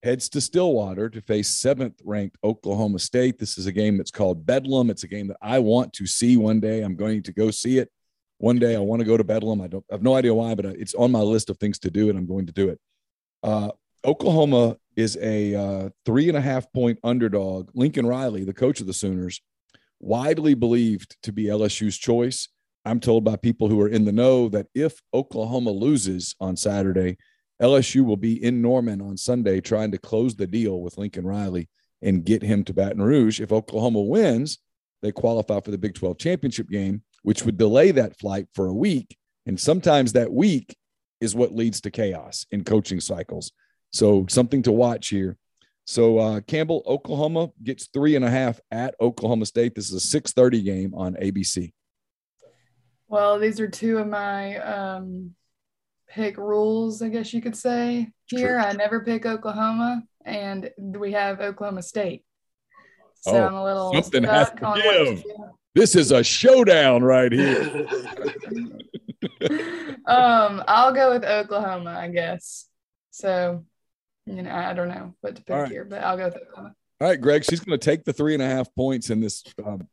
heads 0.01 0.29
to 0.29 0.41
Stillwater 0.41 1.09
to 1.09 1.21
face 1.21 1.61
7th 1.61 1.99
ranked 2.03 2.37
Oklahoma 2.43 2.97
State. 2.97 3.37
This 3.37 3.57
is 3.59 3.67
a 3.67 3.71
game 3.71 3.97
that's 3.97 4.09
called 4.09 4.45
Bedlam. 4.45 4.89
It's 4.89 5.03
a 5.03 5.07
game 5.07 5.27
that 5.27 5.37
I 5.41 5.59
want 5.59 5.93
to 5.93 6.07
see 6.07 6.37
one 6.37 6.59
day. 6.59 6.81
I'm 6.81 6.95
going 6.95 7.21
to 7.23 7.33
go 7.33 7.51
see 7.51 7.77
it 7.77 7.91
one 8.41 8.59
day. 8.59 8.75
I 8.75 8.79
want 8.79 9.01
to 9.01 9.05
go 9.05 9.17
to 9.17 9.23
Bedlam. 9.23 9.61
I 9.61 9.67
don't 9.67 9.85
I 9.89 9.93
have 9.93 10.03
no 10.03 10.15
idea 10.15 10.33
why, 10.33 10.55
but 10.55 10.65
it's 10.65 10.95
on 10.95 11.11
my 11.11 11.21
list 11.21 11.49
of 11.49 11.57
things 11.57 11.79
to 11.79 11.91
do, 11.91 12.09
and 12.09 12.17
I'm 12.17 12.27
going 12.27 12.47
to 12.47 12.51
do 12.51 12.69
it. 12.69 12.79
Uh, 13.43 13.69
Oklahoma 14.03 14.77
is 14.95 15.17
a 15.21 15.55
uh, 15.55 15.89
three 16.05 16.27
and 16.27 16.37
a 16.37 16.41
half 16.41 16.71
point 16.73 16.99
underdog. 17.03 17.69
Lincoln 17.73 18.05
Riley, 18.05 18.43
the 18.43 18.53
coach 18.53 18.81
of 18.81 18.87
the 18.87 18.93
Sooners, 18.93 19.41
widely 19.99 20.55
believed 20.55 21.17
to 21.23 21.31
be 21.31 21.45
LSU's 21.45 21.97
choice. 21.97 22.49
I'm 22.83 22.99
told 22.99 23.23
by 23.23 23.35
people 23.35 23.67
who 23.67 23.79
are 23.81 23.87
in 23.87 24.05
the 24.05 24.11
know 24.11 24.49
that 24.49 24.67
if 24.73 24.99
Oklahoma 25.13 25.69
loses 25.69 26.35
on 26.39 26.57
Saturday, 26.57 27.17
LSU 27.61 28.03
will 28.03 28.17
be 28.17 28.43
in 28.43 28.59
Norman 28.59 29.01
on 29.01 29.17
Sunday 29.17 29.61
trying 29.61 29.91
to 29.91 29.99
close 29.99 30.35
the 30.35 30.47
deal 30.47 30.81
with 30.81 30.97
Lincoln 30.97 31.27
Riley 31.27 31.69
and 32.01 32.25
get 32.25 32.41
him 32.41 32.63
to 32.63 32.73
Baton 32.73 33.03
Rouge. 33.03 33.39
If 33.39 33.51
Oklahoma 33.51 34.01
wins, 34.01 34.57
they 35.03 35.11
qualify 35.11 35.59
for 35.59 35.69
the 35.69 35.77
Big 35.77 35.93
12 35.93 36.17
championship 36.17 36.69
game, 36.69 37.03
which 37.23 37.43
would 37.43 37.57
delay 37.57 37.91
that 37.91 38.17
flight 38.19 38.47
for 38.53 38.67
a 38.67 38.73
week. 38.73 39.17
And 39.45 39.59
sometimes 39.59 40.13
that 40.13 40.31
week 40.31 40.75
is 41.19 41.35
what 41.35 41.55
leads 41.55 41.81
to 41.81 41.91
chaos 41.91 42.45
in 42.51 42.63
coaching 42.63 42.99
cycles. 42.99 43.51
So, 43.91 44.25
something 44.29 44.63
to 44.63 44.71
watch 44.71 45.09
here. 45.09 45.37
So 45.85 46.19
uh, 46.19 46.41
Campbell, 46.41 46.83
Oklahoma 46.85 47.49
gets 47.61 47.87
three 47.87 48.15
and 48.15 48.23
a 48.23 48.29
half 48.29 48.59
at 48.71 48.95
Oklahoma 49.01 49.45
State. 49.45 49.75
This 49.75 49.89
is 49.89 49.93
a 49.93 49.99
six 49.99 50.31
thirty 50.31 50.61
game 50.61 50.93
on 50.93 51.15
ABC. 51.15 51.73
Well, 53.07 53.39
these 53.39 53.59
are 53.59 53.67
two 53.67 53.97
of 53.97 54.07
my 54.07 54.57
um, 54.59 55.35
pick 56.07 56.37
rules, 56.37 57.01
I 57.01 57.09
guess 57.09 57.33
you 57.33 57.41
could 57.41 57.57
say. 57.57 58.09
Here, 58.27 58.55
True. 58.55 58.57
I 58.57 58.71
never 58.71 59.03
pick 59.03 59.25
Oklahoma, 59.25 60.03
and 60.23 60.69
we 60.77 61.11
have 61.11 61.41
Oklahoma 61.41 61.81
State. 61.81 62.23
So 63.15 63.31
oh, 63.33 63.47
I'm 63.47 63.53
a 63.53 63.63
little 63.63 63.93
something 63.93 64.23
has 64.23 64.49
to 64.51 64.81
give. 64.81 65.23
This 65.73 65.95
is 65.95 66.11
a 66.11 66.23
showdown 66.23 67.03
right 67.03 67.31
here. 67.31 67.87
um, 70.05 70.63
I'll 70.67 70.93
go 70.93 71.11
with 71.11 71.23
Oklahoma, 71.23 71.97
I 71.97 72.09
guess. 72.09 72.67
So 73.11 73.63
you 74.25 74.43
know, 74.43 74.51
I 74.51 74.73
don't 74.73 74.89
know 74.89 75.13
what 75.21 75.35
to 75.35 75.43
pick 75.43 75.55
right. 75.55 75.71
here, 75.71 75.85
but 75.85 76.03
I'll 76.03 76.17
go 76.17 76.25
with 76.25 76.37
Oklahoma. 76.37 76.75
All 76.99 77.07
right, 77.07 77.19
Greg, 77.19 77.43
she's 77.43 77.59
going 77.59 77.77
to 77.77 77.83
take 77.83 78.03
the 78.03 78.13
three 78.13 78.33
and 78.33 78.43
a 78.43 78.47
half 78.47 78.73
points 78.75 79.09
in 79.09 79.21
this 79.21 79.43
um, 79.65 79.87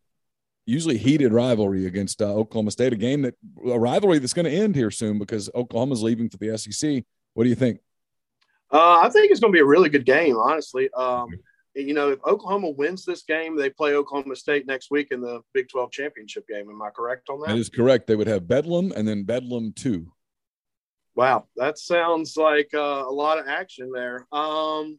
usually 0.66 0.98
heated 0.98 1.32
rivalry 1.32 1.86
against 1.86 2.20
uh, 2.20 2.26
Oklahoma 2.26 2.70
State, 2.70 2.92
a 2.92 2.96
game 2.96 3.22
that 3.22 3.34
a 3.66 3.78
rivalry 3.78 4.18
that's 4.18 4.34
going 4.34 4.44
to 4.44 4.50
end 4.50 4.76
here 4.76 4.90
soon 4.90 5.18
because 5.18 5.48
Oklahoma's 5.54 6.02
leaving 6.02 6.28
for 6.28 6.36
the 6.36 6.56
SEC. 6.58 7.04
What 7.32 7.44
do 7.44 7.50
you 7.50 7.56
think? 7.56 7.80
Uh, 8.70 9.00
I 9.02 9.08
think 9.08 9.30
it's 9.30 9.40
going 9.40 9.52
to 9.52 9.56
be 9.56 9.62
a 9.62 9.66
really 9.66 9.88
good 9.88 10.04
game, 10.04 10.36
honestly. 10.36 10.90
Um, 10.92 11.28
you 11.78 11.94
know, 11.94 12.10
if 12.10 12.18
Oklahoma 12.26 12.70
wins 12.70 13.04
this 13.04 13.22
game, 13.22 13.56
they 13.56 13.70
play 13.70 13.94
Oklahoma 13.94 14.36
State 14.36 14.66
next 14.66 14.90
week 14.90 15.08
in 15.10 15.20
the 15.20 15.40
Big 15.54 15.68
12 15.68 15.90
championship 15.90 16.46
game. 16.48 16.68
Am 16.68 16.82
I 16.82 16.90
correct 16.90 17.28
on 17.28 17.40
that? 17.40 17.48
That 17.48 17.58
is 17.58 17.68
correct. 17.68 18.06
They 18.06 18.16
would 18.16 18.26
have 18.26 18.48
Bedlam 18.48 18.92
and 18.96 19.06
then 19.06 19.24
Bedlam 19.24 19.72
2. 19.72 20.10
Wow, 21.14 21.46
that 21.56 21.78
sounds 21.78 22.36
like 22.36 22.70
uh, 22.74 23.04
a 23.06 23.10
lot 23.10 23.38
of 23.38 23.48
action 23.48 23.90
there. 23.92 24.26
Um, 24.30 24.98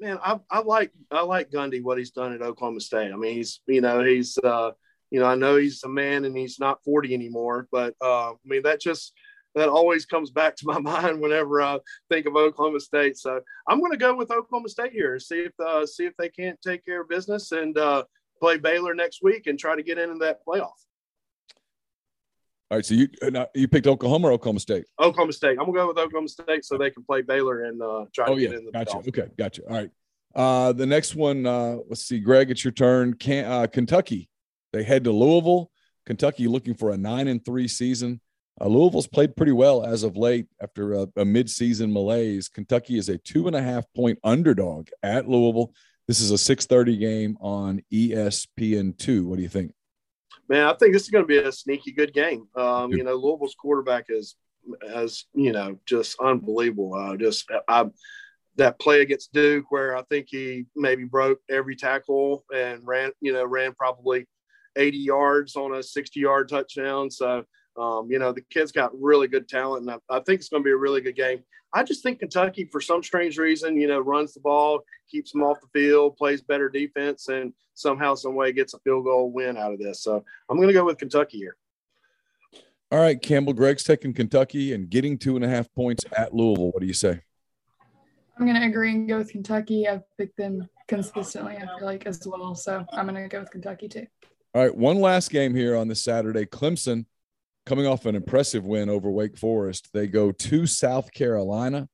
man, 0.00 0.18
I, 0.22 0.40
I, 0.50 0.60
like 0.60 0.90
I 1.12 1.22
like 1.22 1.50
Gundy 1.50 1.82
what 1.82 1.98
he's 1.98 2.10
done 2.10 2.32
at 2.32 2.42
Oklahoma 2.42 2.80
State. 2.80 3.12
I 3.12 3.16
mean, 3.16 3.34
he's 3.36 3.60
you 3.66 3.80
know 3.80 4.02
he's 4.02 4.36
uh, 4.38 4.72
you 5.10 5.20
know 5.20 5.26
I 5.26 5.36
know 5.36 5.56
he's 5.56 5.84
a 5.84 5.88
man 5.88 6.24
and 6.24 6.36
he's 6.36 6.58
not 6.58 6.82
forty 6.82 7.14
anymore, 7.14 7.68
but 7.70 7.94
uh, 8.02 8.30
I 8.32 8.34
mean 8.44 8.62
that 8.64 8.80
just 8.80 9.12
that 9.58 9.68
always 9.68 10.06
comes 10.06 10.30
back 10.30 10.56
to 10.56 10.66
my 10.66 10.78
mind 10.78 11.20
whenever 11.20 11.60
I 11.60 11.78
think 12.10 12.26
of 12.26 12.36
Oklahoma 12.36 12.80
State. 12.80 13.16
So 13.16 13.40
I'm 13.68 13.80
going 13.80 13.92
to 13.92 13.98
go 13.98 14.14
with 14.14 14.30
Oklahoma 14.30 14.68
State 14.68 14.92
here 14.92 15.12
and 15.12 15.22
see 15.22 15.40
if 15.40 15.52
uh, 15.60 15.86
see 15.86 16.04
if 16.04 16.16
they 16.16 16.28
can't 16.28 16.60
take 16.62 16.84
care 16.84 17.02
of 17.02 17.08
business 17.08 17.52
and 17.52 17.76
uh, 17.76 18.04
play 18.40 18.58
Baylor 18.58 18.94
next 18.94 19.22
week 19.22 19.46
and 19.46 19.58
try 19.58 19.76
to 19.76 19.82
get 19.82 19.98
into 19.98 20.18
that 20.24 20.38
playoff. 20.46 20.70
All 22.70 22.76
right, 22.76 22.84
so 22.84 22.94
you 22.94 23.08
uh, 23.22 23.46
you 23.54 23.66
picked 23.66 23.86
Oklahoma 23.86 24.28
or 24.28 24.32
Oklahoma 24.32 24.60
State? 24.60 24.84
Oklahoma 25.00 25.32
State. 25.32 25.52
I'm 25.58 25.64
gonna 25.64 25.72
go 25.72 25.88
with 25.88 25.98
Oklahoma 25.98 26.28
State 26.28 26.66
so 26.66 26.76
they 26.76 26.90
can 26.90 27.02
play 27.02 27.22
Baylor 27.22 27.64
and 27.64 27.80
uh, 27.80 28.04
try 28.14 28.26
oh, 28.28 28.34
to 28.34 28.40
yeah. 28.40 28.48
get 28.48 28.58
in 28.58 28.66
the. 28.66 28.72
Gotcha. 28.72 28.98
Okay, 28.98 29.28
gotcha. 29.38 29.62
All 29.66 29.76
right. 29.76 29.90
Uh, 30.34 30.72
the 30.72 30.84
next 30.84 31.14
one, 31.14 31.46
uh, 31.46 31.78
let's 31.88 32.04
see, 32.04 32.20
Greg, 32.20 32.50
it's 32.50 32.62
your 32.62 32.72
turn. 32.72 33.14
Can, 33.14 33.46
uh, 33.46 33.66
Kentucky, 33.66 34.28
they 34.74 34.82
head 34.82 35.04
to 35.04 35.10
Louisville. 35.10 35.70
Kentucky 36.04 36.46
looking 36.46 36.74
for 36.74 36.90
a 36.90 36.96
nine 36.96 37.26
and 37.26 37.42
three 37.42 37.68
season. 37.68 38.20
Uh, 38.60 38.66
Louisville's 38.66 39.06
played 39.06 39.36
pretty 39.36 39.52
well 39.52 39.84
as 39.84 40.02
of 40.02 40.16
late 40.16 40.46
after 40.60 40.94
a, 40.94 41.02
a 41.02 41.24
midseason 41.24 41.92
malaise. 41.92 42.48
Kentucky 42.48 42.98
is 42.98 43.08
a 43.08 43.18
two 43.18 43.46
and 43.46 43.56
a 43.56 43.62
half 43.62 43.84
point 43.94 44.18
underdog 44.24 44.88
at 45.02 45.28
Louisville. 45.28 45.72
This 46.06 46.20
is 46.20 46.30
a 46.30 46.34
6:30 46.34 46.98
game 46.98 47.36
on 47.40 47.82
ESPN 47.92 48.96
two. 48.96 49.26
What 49.26 49.36
do 49.36 49.42
you 49.42 49.48
think? 49.48 49.72
man, 50.48 50.66
I 50.66 50.74
think 50.74 50.92
this 50.92 51.02
is 51.02 51.10
going 51.10 51.24
to 51.24 51.28
be 51.28 51.38
a 51.38 51.52
sneaky 51.52 51.92
good 51.92 52.12
game. 52.12 52.48
Um, 52.56 52.92
you 52.92 53.04
know, 53.04 53.14
Louisville's 53.14 53.54
quarterback 53.54 54.06
is, 54.08 54.36
as 54.94 55.24
you 55.34 55.52
know, 55.52 55.78
just 55.86 56.18
unbelievable. 56.20 56.94
Uh, 56.94 57.16
just 57.16 57.48
I, 57.68 57.86
that 58.56 58.78
play 58.78 59.02
against 59.02 59.32
Duke, 59.32 59.70
where 59.70 59.96
I 59.96 60.02
think 60.02 60.26
he 60.30 60.66
maybe 60.74 61.04
broke 61.04 61.40
every 61.48 61.76
tackle 61.76 62.44
and 62.54 62.86
ran, 62.86 63.12
you 63.20 63.32
know, 63.32 63.44
ran 63.44 63.74
probably 63.74 64.26
80 64.76 64.98
yards 64.98 65.56
on 65.56 65.74
a 65.74 65.82
60 65.82 66.18
yard 66.18 66.48
touchdown. 66.48 67.10
So, 67.10 67.44
um, 67.78 68.10
you 68.10 68.18
know, 68.18 68.32
the 68.32 68.40
kid's 68.40 68.72
got 68.72 68.90
really 69.00 69.28
good 69.28 69.48
talent, 69.48 69.82
and 69.82 69.90
I, 69.90 70.16
I 70.16 70.20
think 70.20 70.40
it's 70.40 70.48
going 70.48 70.62
to 70.62 70.66
be 70.66 70.72
a 70.72 70.76
really 70.76 71.00
good 71.00 71.16
game. 71.16 71.42
I 71.72 71.82
just 71.82 72.02
think 72.02 72.20
Kentucky, 72.20 72.68
for 72.72 72.80
some 72.80 73.02
strange 73.02 73.38
reason, 73.38 73.78
you 73.78 73.88
know, 73.88 74.00
runs 74.00 74.34
the 74.34 74.40
ball, 74.40 74.80
keeps 75.10 75.32
them 75.32 75.42
off 75.42 75.60
the 75.60 75.68
field, 75.78 76.16
plays 76.16 76.40
better 76.40 76.68
defense, 76.68 77.28
and 77.28 77.52
somehow, 77.74 78.14
some 78.14 78.34
way 78.34 78.52
gets 78.52 78.74
a 78.74 78.78
field 78.80 79.04
goal 79.04 79.30
win 79.30 79.56
out 79.56 79.72
of 79.72 79.78
this. 79.78 80.02
So 80.02 80.24
I'm 80.48 80.56
going 80.56 80.68
to 80.68 80.74
go 80.74 80.84
with 80.84 80.98
Kentucky 80.98 81.38
here. 81.38 81.56
All 82.90 82.98
right, 82.98 83.20
Campbell 83.20 83.52
Greg's 83.52 83.84
taking 83.84 84.14
Kentucky 84.14 84.72
and 84.72 84.88
getting 84.88 85.18
two 85.18 85.36
and 85.36 85.44
a 85.44 85.48
half 85.48 85.72
points 85.74 86.04
at 86.16 86.34
Louisville. 86.34 86.70
What 86.70 86.80
do 86.80 86.86
you 86.86 86.94
say? 86.94 87.20
I'm 88.38 88.46
gonna 88.46 88.66
agree 88.66 88.92
and 88.92 89.08
go 89.08 89.18
with 89.18 89.32
Kentucky. 89.32 89.88
I've 89.88 90.04
picked 90.16 90.36
them 90.36 90.68
consistently. 90.86 91.56
I 91.56 91.66
feel 91.78 91.86
like 91.86 92.06
as 92.06 92.26
well, 92.26 92.54
so 92.54 92.86
I'm 92.92 93.06
gonna 93.06 93.28
go 93.28 93.40
with 93.40 93.50
Kentucky 93.50 93.88
too. 93.88 94.06
All 94.54 94.62
right, 94.62 94.74
one 94.74 95.00
last 95.00 95.30
game 95.30 95.54
here 95.54 95.76
on 95.76 95.88
this 95.88 96.02
Saturday. 96.02 96.46
Clemson, 96.46 97.04
coming 97.68 97.86
off 97.86 98.06
an 98.06 98.16
impressive 98.16 98.64
win 98.64 98.88
over 98.88 99.10
Wake 99.10 99.36
Forest, 99.36 99.90
they 99.92 100.06
go 100.06 100.32
to 100.32 100.66
South 100.66 101.12
Carolina. 101.12 101.86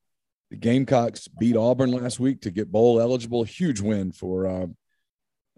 The 0.51 0.57
Gamecocks 0.57 1.27
beat 1.27 1.57
Auburn 1.57 1.91
last 1.91 2.21
week 2.21 2.43
to 2.43 2.53
get 2.53 2.71
bowl 2.71 3.01
eligible. 3.01 3.43
Huge 3.43 3.81
win 3.81 4.13
for 4.13 4.47
uh, 4.47 4.67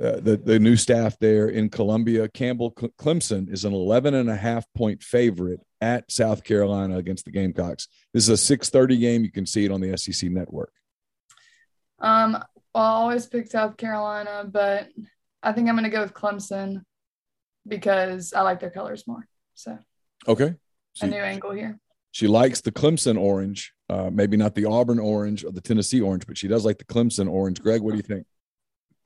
uh, 0.02 0.20
the, 0.20 0.40
the 0.42 0.58
new 0.58 0.74
staff 0.74 1.18
there 1.18 1.48
in 1.48 1.68
Columbia. 1.68 2.28
Campbell 2.28 2.72
Clemson 2.72 3.52
is 3.52 3.66
an 3.66 3.74
11 3.74 4.14
and 4.14 4.30
a 4.30 4.36
half 4.36 4.64
point 4.74 5.02
favorite 5.02 5.60
at 5.82 6.10
South 6.10 6.42
Carolina 6.44 6.96
against 6.96 7.26
the 7.26 7.30
Gamecocks. 7.30 7.88
This 8.14 8.22
is 8.24 8.30
a 8.30 8.36
630 8.38 8.96
game. 8.96 9.22
You 9.22 9.30
can 9.30 9.44
see 9.44 9.66
it 9.66 9.70
on 9.70 9.82
the 9.82 9.98
SEC 9.98 10.30
network. 10.30 10.72
Um, 11.98 12.32
well, 12.74 12.84
I 12.84 12.88
always 12.92 13.26
pick 13.26 13.48
South 13.48 13.76
Carolina, 13.76 14.48
but 14.50 14.88
I 15.42 15.52
think 15.52 15.68
I'm 15.68 15.74
going 15.74 15.84
to 15.84 15.90
go 15.90 16.00
with 16.00 16.14
Clemson 16.14 16.84
because 17.68 18.32
I 18.32 18.40
like 18.40 18.60
their 18.60 18.70
colors 18.70 19.06
more. 19.06 19.28
So, 19.54 19.78
okay. 20.28 20.54
So 20.94 21.06
a 21.06 21.10
new 21.10 21.16
angle 21.16 21.52
here. 21.52 21.78
She 22.12 22.26
likes 22.26 22.62
the 22.62 22.72
Clemson 22.72 23.20
orange, 23.20 23.74
uh, 23.90 24.08
maybe 24.10 24.38
not 24.38 24.54
the 24.54 24.64
Auburn 24.64 24.98
orange 24.98 25.44
or 25.44 25.52
the 25.52 25.60
Tennessee 25.60 26.00
orange, 26.00 26.26
but 26.26 26.38
she 26.38 26.48
does 26.48 26.64
like 26.64 26.78
the 26.78 26.84
Clemson 26.84 27.30
orange. 27.30 27.60
Greg, 27.60 27.82
what 27.82 27.90
do 27.90 27.98
you 27.98 28.02
think? 28.02 28.26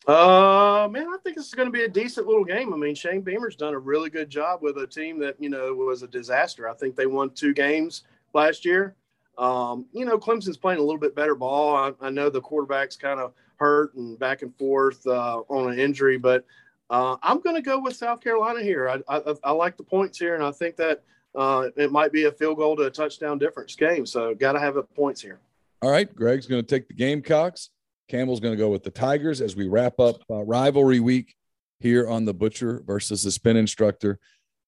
Uh, 0.06 0.88
man, 0.90 1.09
I 1.09 1.16
think 1.22 1.37
this 1.37 1.46
is 1.46 1.54
going 1.54 1.66
to 1.68 1.72
be 1.72 1.83
a 1.83 1.88
decent 1.88 2.26
little 2.26 2.44
game. 2.44 2.72
I 2.72 2.76
mean, 2.76 2.94
Shane 2.94 3.20
Beamer's 3.20 3.56
done 3.56 3.74
a 3.74 3.78
really 3.78 4.11
good 4.11 4.30
job 4.30 4.62
with 4.62 4.78
a 4.78 4.87
team 4.87 5.18
that 5.20 5.37
you 5.40 5.50
know 5.50 5.74
was 5.74 6.02
a 6.02 6.09
disaster. 6.09 6.68
I 6.68 6.74
think 6.74 6.96
they 6.96 7.06
won 7.06 7.30
two 7.30 7.52
games 7.52 8.04
last 8.33 8.64
year. 8.64 8.94
Um, 9.37 9.87
you 9.92 10.04
know, 10.04 10.18
Clemson's 10.18 10.56
playing 10.56 10.78
a 10.78 10.83
little 10.83 10.98
bit 10.98 11.14
better 11.14 11.35
ball. 11.35 11.74
I, 11.74 11.92
I 12.00 12.11
know 12.11 12.30
the 12.30 12.40
quarterback's 12.40 12.96
kind 12.96 13.20
of 13.20 13.33
hurt 13.56 13.94
and 13.94 14.18
back 14.18 14.42
and 14.42 14.56
forth 14.56 15.06
uh, 15.06 15.42
on 15.48 15.72
an 15.72 15.78
injury, 15.78 16.16
but 16.16 16.44
uh, 16.90 17.16
I'm 17.22 17.40
going 17.40 17.57
to 17.57 17.62
go 17.62 17.79
with 17.79 17.94
South 17.94 18.20
Carolina 18.20 18.62
here. 18.62 18.88
I, 18.88 19.00
I, 19.09 19.35
I, 19.44 19.50
like 19.53 19.76
the 19.76 19.85
points 19.85 20.18
here, 20.18 20.35
and 20.35 20.42
I 20.42 20.50
think 20.50 20.76
that 20.76 21.03
uh, 21.37 21.68
it 21.76 21.92
might 21.92 22.12
be 22.12 22.24
a 22.24 22.33
field 22.33 22.59
goal 22.59 22.76
to 22.76 22.83
a 22.83 22.90
touchdown 22.90 23.38
difference 23.38 23.76
game. 23.76 24.05
So, 24.05 24.35
got 24.35 24.53
to 24.53 24.59
have 24.59 24.74
the 24.74 24.83
points 24.83 25.20
here. 25.20 25.38
All 25.83 25.90
right, 25.90 26.12
Greg's 26.14 26.46
going 26.46 26.62
to 26.62 26.68
take 26.68 26.88
the 26.88 26.94
Gamecocks. 26.94 27.70
Campbell's 28.09 28.40
going 28.40 28.53
to 28.53 28.59
go 28.59 28.70
with 28.70 28.83
the 28.83 28.90
Tigers 28.90 29.40
as 29.40 29.55
we 29.55 29.68
wrap 29.68 30.00
up 30.00 30.16
uh, 30.29 30.42
rivalry 30.42 30.98
week 30.98 31.37
here 31.79 32.09
on 32.09 32.24
the 32.24 32.35
Butcher 32.35 32.83
versus 32.85 33.22
the 33.22 33.31
Spin 33.31 33.57
Instructor. 33.57 34.18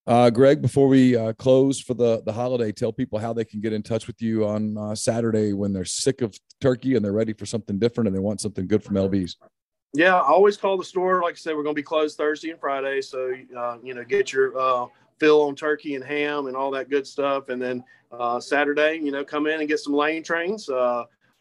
Uh, 0.07 0.31
Greg, 0.31 0.63
before 0.63 0.89
we 0.89 1.17
uh, 1.17 1.33
close 1.35 1.81
for 1.81 1.95
the 1.95 2.23
the 2.25 2.33
holiday, 2.33 2.73
tell 2.73 2.93
people 2.93 3.19
how 3.19 3.33
they 3.33 3.45
can 3.45 3.61
get 3.61 3.73
in 3.73 3.83
touch 3.83 4.07
with 4.07 4.21
you 4.23 4.47
on 4.47 4.79
uh, 4.79 4.95
Saturday 4.95 5.53
when 5.53 5.73
they're 5.73 5.85
sick 5.85 6.23
of 6.23 6.37
turkey 6.61 6.95
and 6.95 7.05
they're 7.05 7.13
ready 7.13 7.33
for 7.33 7.47
something 7.47 7.79
different 7.79 8.07
and 8.09 8.17
they 8.17 8.21
want 8.21 8.41
something 8.41 8.67
good 8.67 8.83
from 8.83 8.97
LB's. 8.97 9.37
Yeah, 9.95 10.17
I 10.17 10.27
always 10.27 10.57
call 10.57 10.79
the 10.79 10.85
store. 10.85 11.23
Like 11.23 11.35
I 11.35 11.37
said, 11.37 11.55
we're 11.55 11.63
going 11.63 11.75
to 11.75 11.79
be 11.79 11.83
closed 11.83 12.17
Thursday 12.17 12.51
and 12.51 12.59
Friday, 12.59 13.03
so 13.03 13.35
uh, 13.57 13.77
you 13.83 13.93
know, 13.93 14.05
get 14.05 14.33
your 14.33 14.59
uh, 14.59 14.87
fill 15.19 15.43
on 15.43 15.55
turkey 15.55 15.97
and 15.97 16.05
ham 16.05 16.47
and 16.47 16.57
all 16.57 16.71
that 16.71 16.89
good 16.89 17.07
stuff. 17.07 17.51
And 17.51 17.61
then 17.61 17.85
Saturday, 18.41 19.01
you 19.03 19.11
know, 19.11 19.25
come 19.25 19.47
in 19.47 19.61
and 19.61 19.69
get 19.69 19.81
some 19.81 19.93
lane 19.93 20.23
trains 20.23 20.71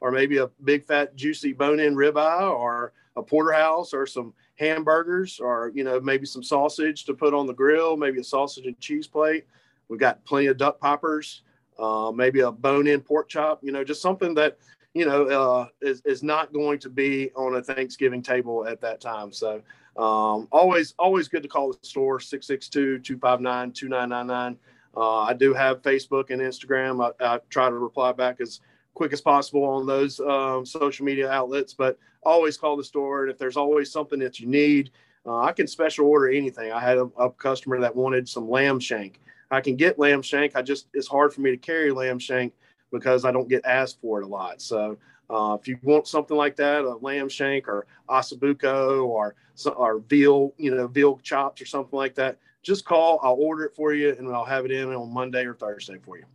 or 0.01 0.11
maybe 0.11 0.37
a 0.37 0.47
big 0.63 0.83
fat 0.83 1.15
juicy 1.15 1.53
bone-in 1.53 1.95
ribeye 1.95 2.51
or 2.51 2.91
a 3.15 3.23
porterhouse 3.23 3.93
or 3.93 4.05
some 4.05 4.33
hamburgers 4.55 5.39
or 5.39 5.71
you 5.73 5.83
know 5.83 5.99
maybe 5.99 6.25
some 6.25 6.43
sausage 6.43 7.05
to 7.05 7.13
put 7.13 7.33
on 7.33 7.47
the 7.47 7.53
grill 7.53 7.97
maybe 7.97 8.19
a 8.19 8.23
sausage 8.23 8.65
and 8.65 8.79
cheese 8.79 9.07
plate 9.07 9.45
we've 9.87 9.99
got 9.99 10.23
plenty 10.25 10.47
of 10.47 10.57
duck 10.57 10.79
poppers 10.79 11.43
uh, 11.79 12.11
maybe 12.13 12.41
a 12.41 12.51
bone-in 12.51 13.01
pork 13.01 13.27
chop 13.27 13.63
you 13.63 13.71
know 13.71 13.83
just 13.83 14.01
something 14.01 14.33
that 14.35 14.57
you 14.93 15.05
know 15.05 15.25
uh, 15.25 15.67
is, 15.81 16.01
is 16.05 16.23
not 16.23 16.53
going 16.53 16.79
to 16.79 16.89
be 16.89 17.31
on 17.35 17.55
a 17.55 17.61
thanksgiving 17.61 18.21
table 18.21 18.65
at 18.67 18.79
that 18.81 19.01
time 19.01 19.31
so 19.31 19.61
um, 19.97 20.47
always 20.51 20.93
always 20.99 21.27
good 21.27 21.43
to 21.43 21.49
call 21.49 21.71
the 21.71 21.77
store 21.81 22.19
662-259-2999 22.19 24.57
uh, 24.95 25.19
i 25.19 25.33
do 25.33 25.53
have 25.53 25.81
facebook 25.81 26.29
and 26.29 26.41
instagram 26.41 27.13
I, 27.21 27.35
I 27.35 27.39
try 27.49 27.69
to 27.69 27.75
reply 27.75 28.11
back 28.11 28.41
as 28.41 28.59
quick 28.93 29.13
as 29.13 29.21
possible 29.21 29.63
on 29.63 29.85
those 29.85 30.19
um, 30.19 30.65
social 30.65 31.05
media 31.05 31.29
outlets. 31.29 31.73
But 31.73 31.97
always 32.23 32.57
call 32.57 32.77
the 32.77 32.83
store, 32.83 33.23
and 33.23 33.31
if 33.31 33.37
there's 33.37 33.57
always 33.57 33.91
something 33.91 34.19
that 34.19 34.39
you 34.39 34.47
need, 34.47 34.91
uh, 35.25 35.39
I 35.39 35.51
can 35.51 35.67
special 35.67 36.07
order 36.07 36.29
anything. 36.29 36.71
I 36.71 36.79
had 36.79 36.97
a, 36.97 37.09
a, 37.17 37.31
customer 37.31 37.79
that 37.79 37.95
wanted 37.95 38.27
some 38.27 38.49
lamb 38.49 38.79
shank. 38.79 39.19
I 39.51 39.61
can 39.61 39.75
get 39.75 39.99
lamb 39.99 40.21
shank. 40.21 40.55
I 40.55 40.61
just 40.61 40.87
it's 40.93 41.07
hard 41.07 41.33
for 41.33 41.41
me 41.41 41.51
to 41.51 41.57
carry 41.57 41.91
lamb 41.91 42.19
shank 42.19 42.53
because 42.91 43.25
I 43.25 43.31
don't 43.31 43.49
get 43.49 43.65
asked 43.65 43.99
for 44.01 44.21
it 44.21 44.25
a 44.25 44.27
lot. 44.27 44.61
So 44.61 44.97
uh, 45.29 45.57
if 45.59 45.67
you 45.67 45.77
want 45.83 46.07
something 46.07 46.35
like 46.35 46.55
that, 46.57 46.83
a 46.83 46.95
lamb 46.97 47.29
shank 47.29 47.67
or 47.67 47.85
ossobuco 48.09 49.05
or 49.05 49.35
or 49.75 49.99
veal, 49.99 50.53
you 50.57 50.75
know, 50.75 50.87
veal 50.87 51.17
chops 51.19 51.61
or 51.61 51.65
something 51.65 51.97
like 51.97 52.15
that, 52.15 52.37
just 52.63 52.83
call. 52.85 53.19
I'll 53.23 53.37
order 53.39 53.63
it 53.65 53.75
for 53.75 53.93
you, 53.93 54.15
and 54.17 54.27
I'll 54.27 54.45
have 54.45 54.65
it 54.65 54.71
in 54.71 54.89
on 54.89 55.13
Monday 55.13 55.45
or 55.45 55.53
Thursday 55.53 55.97
for 56.03 56.17
you. 56.17 56.25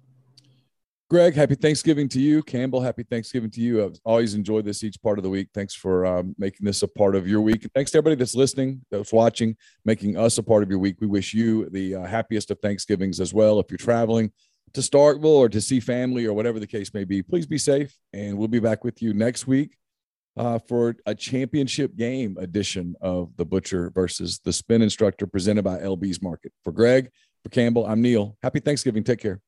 Greg, 1.09 1.35
happy 1.35 1.55
Thanksgiving 1.55 2.09
to 2.09 2.21
you. 2.21 2.43
Campbell, 2.43 2.81
happy 2.81 3.05
Thanksgiving 3.05 3.49
to 3.51 3.61
you. 3.61 3.85
I've 3.85 3.97
always 4.05 4.35
enjoyed 4.35 4.65
this 4.65 4.83
each 4.83 5.01
part 5.01 5.21
of 5.21 5.23
the 5.23 5.31
week. 5.31 5.51
Thanks 5.55 5.73
for 5.73 6.05
um, 6.05 6.35
making 6.37 6.65
this 6.67 6.83
a 6.83 6.89
part 6.89 7.15
of 7.15 7.29
your 7.29 7.41
week. 7.43 7.65
Thanks 7.77 7.93
to 7.93 7.99
everybody 7.99 8.17
that's 8.17 8.35
listening, 8.35 8.85
that's 8.91 9.13
watching, 9.13 9.57
making 9.85 10.17
us 10.17 10.39
a 10.39 10.43
part 10.43 10.65
of 10.65 10.71
your 10.71 10.81
week. 10.81 10.97
We 11.01 11.07
wish 11.07 11.33
you 11.33 11.71
the 11.71 11.95
uh, 11.95 12.07
happiest 12.07 12.51
of 12.51 12.59
Thanksgivings 12.59 13.21
as 13.21 13.33
well. 13.33 13.61
If 13.61 13.67
you're 13.71 13.79
traveling 13.79 14.33
to 14.75 14.81
Starkville 14.81 15.25
or 15.25 15.49
to 15.49 15.61
see 15.61 15.81
family 15.81 16.27
or 16.27 16.33
whatever 16.33 16.61
the 16.61 16.67
case 16.67 16.93
may 16.93 17.05
be, 17.05 17.23
please 17.23 17.47
be 17.47 17.59
safe. 17.59 17.97
And 18.13 18.37
we'll 18.37 18.49
be 18.49 18.61
back 18.61 18.85
with 18.85 19.01
you 19.01 19.15
next 19.15 19.47
week 19.47 19.77
uh, 20.37 20.59
for 20.59 20.97
a 21.07 21.15
championship 21.15 21.97
game 21.97 22.37
edition 22.39 22.95
of 23.01 23.37
The 23.37 23.45
Butcher 23.45 23.91
versus 23.95 24.41
the 24.45 24.53
Spin 24.53 24.83
Instructor 24.83 25.27
presented 25.27 25.65
by 25.65 25.79
LB's 25.79 26.21
Market. 26.21 26.53
For 26.63 26.73
Greg, 26.73 27.11
for 27.43 27.51
Campbell, 27.51 27.87
I'm 27.87 28.03
Neil. 28.03 28.37
Happy 28.43 28.61
Thanksgiving. 28.61 29.05
Take 29.05 29.21
care. 29.21 29.41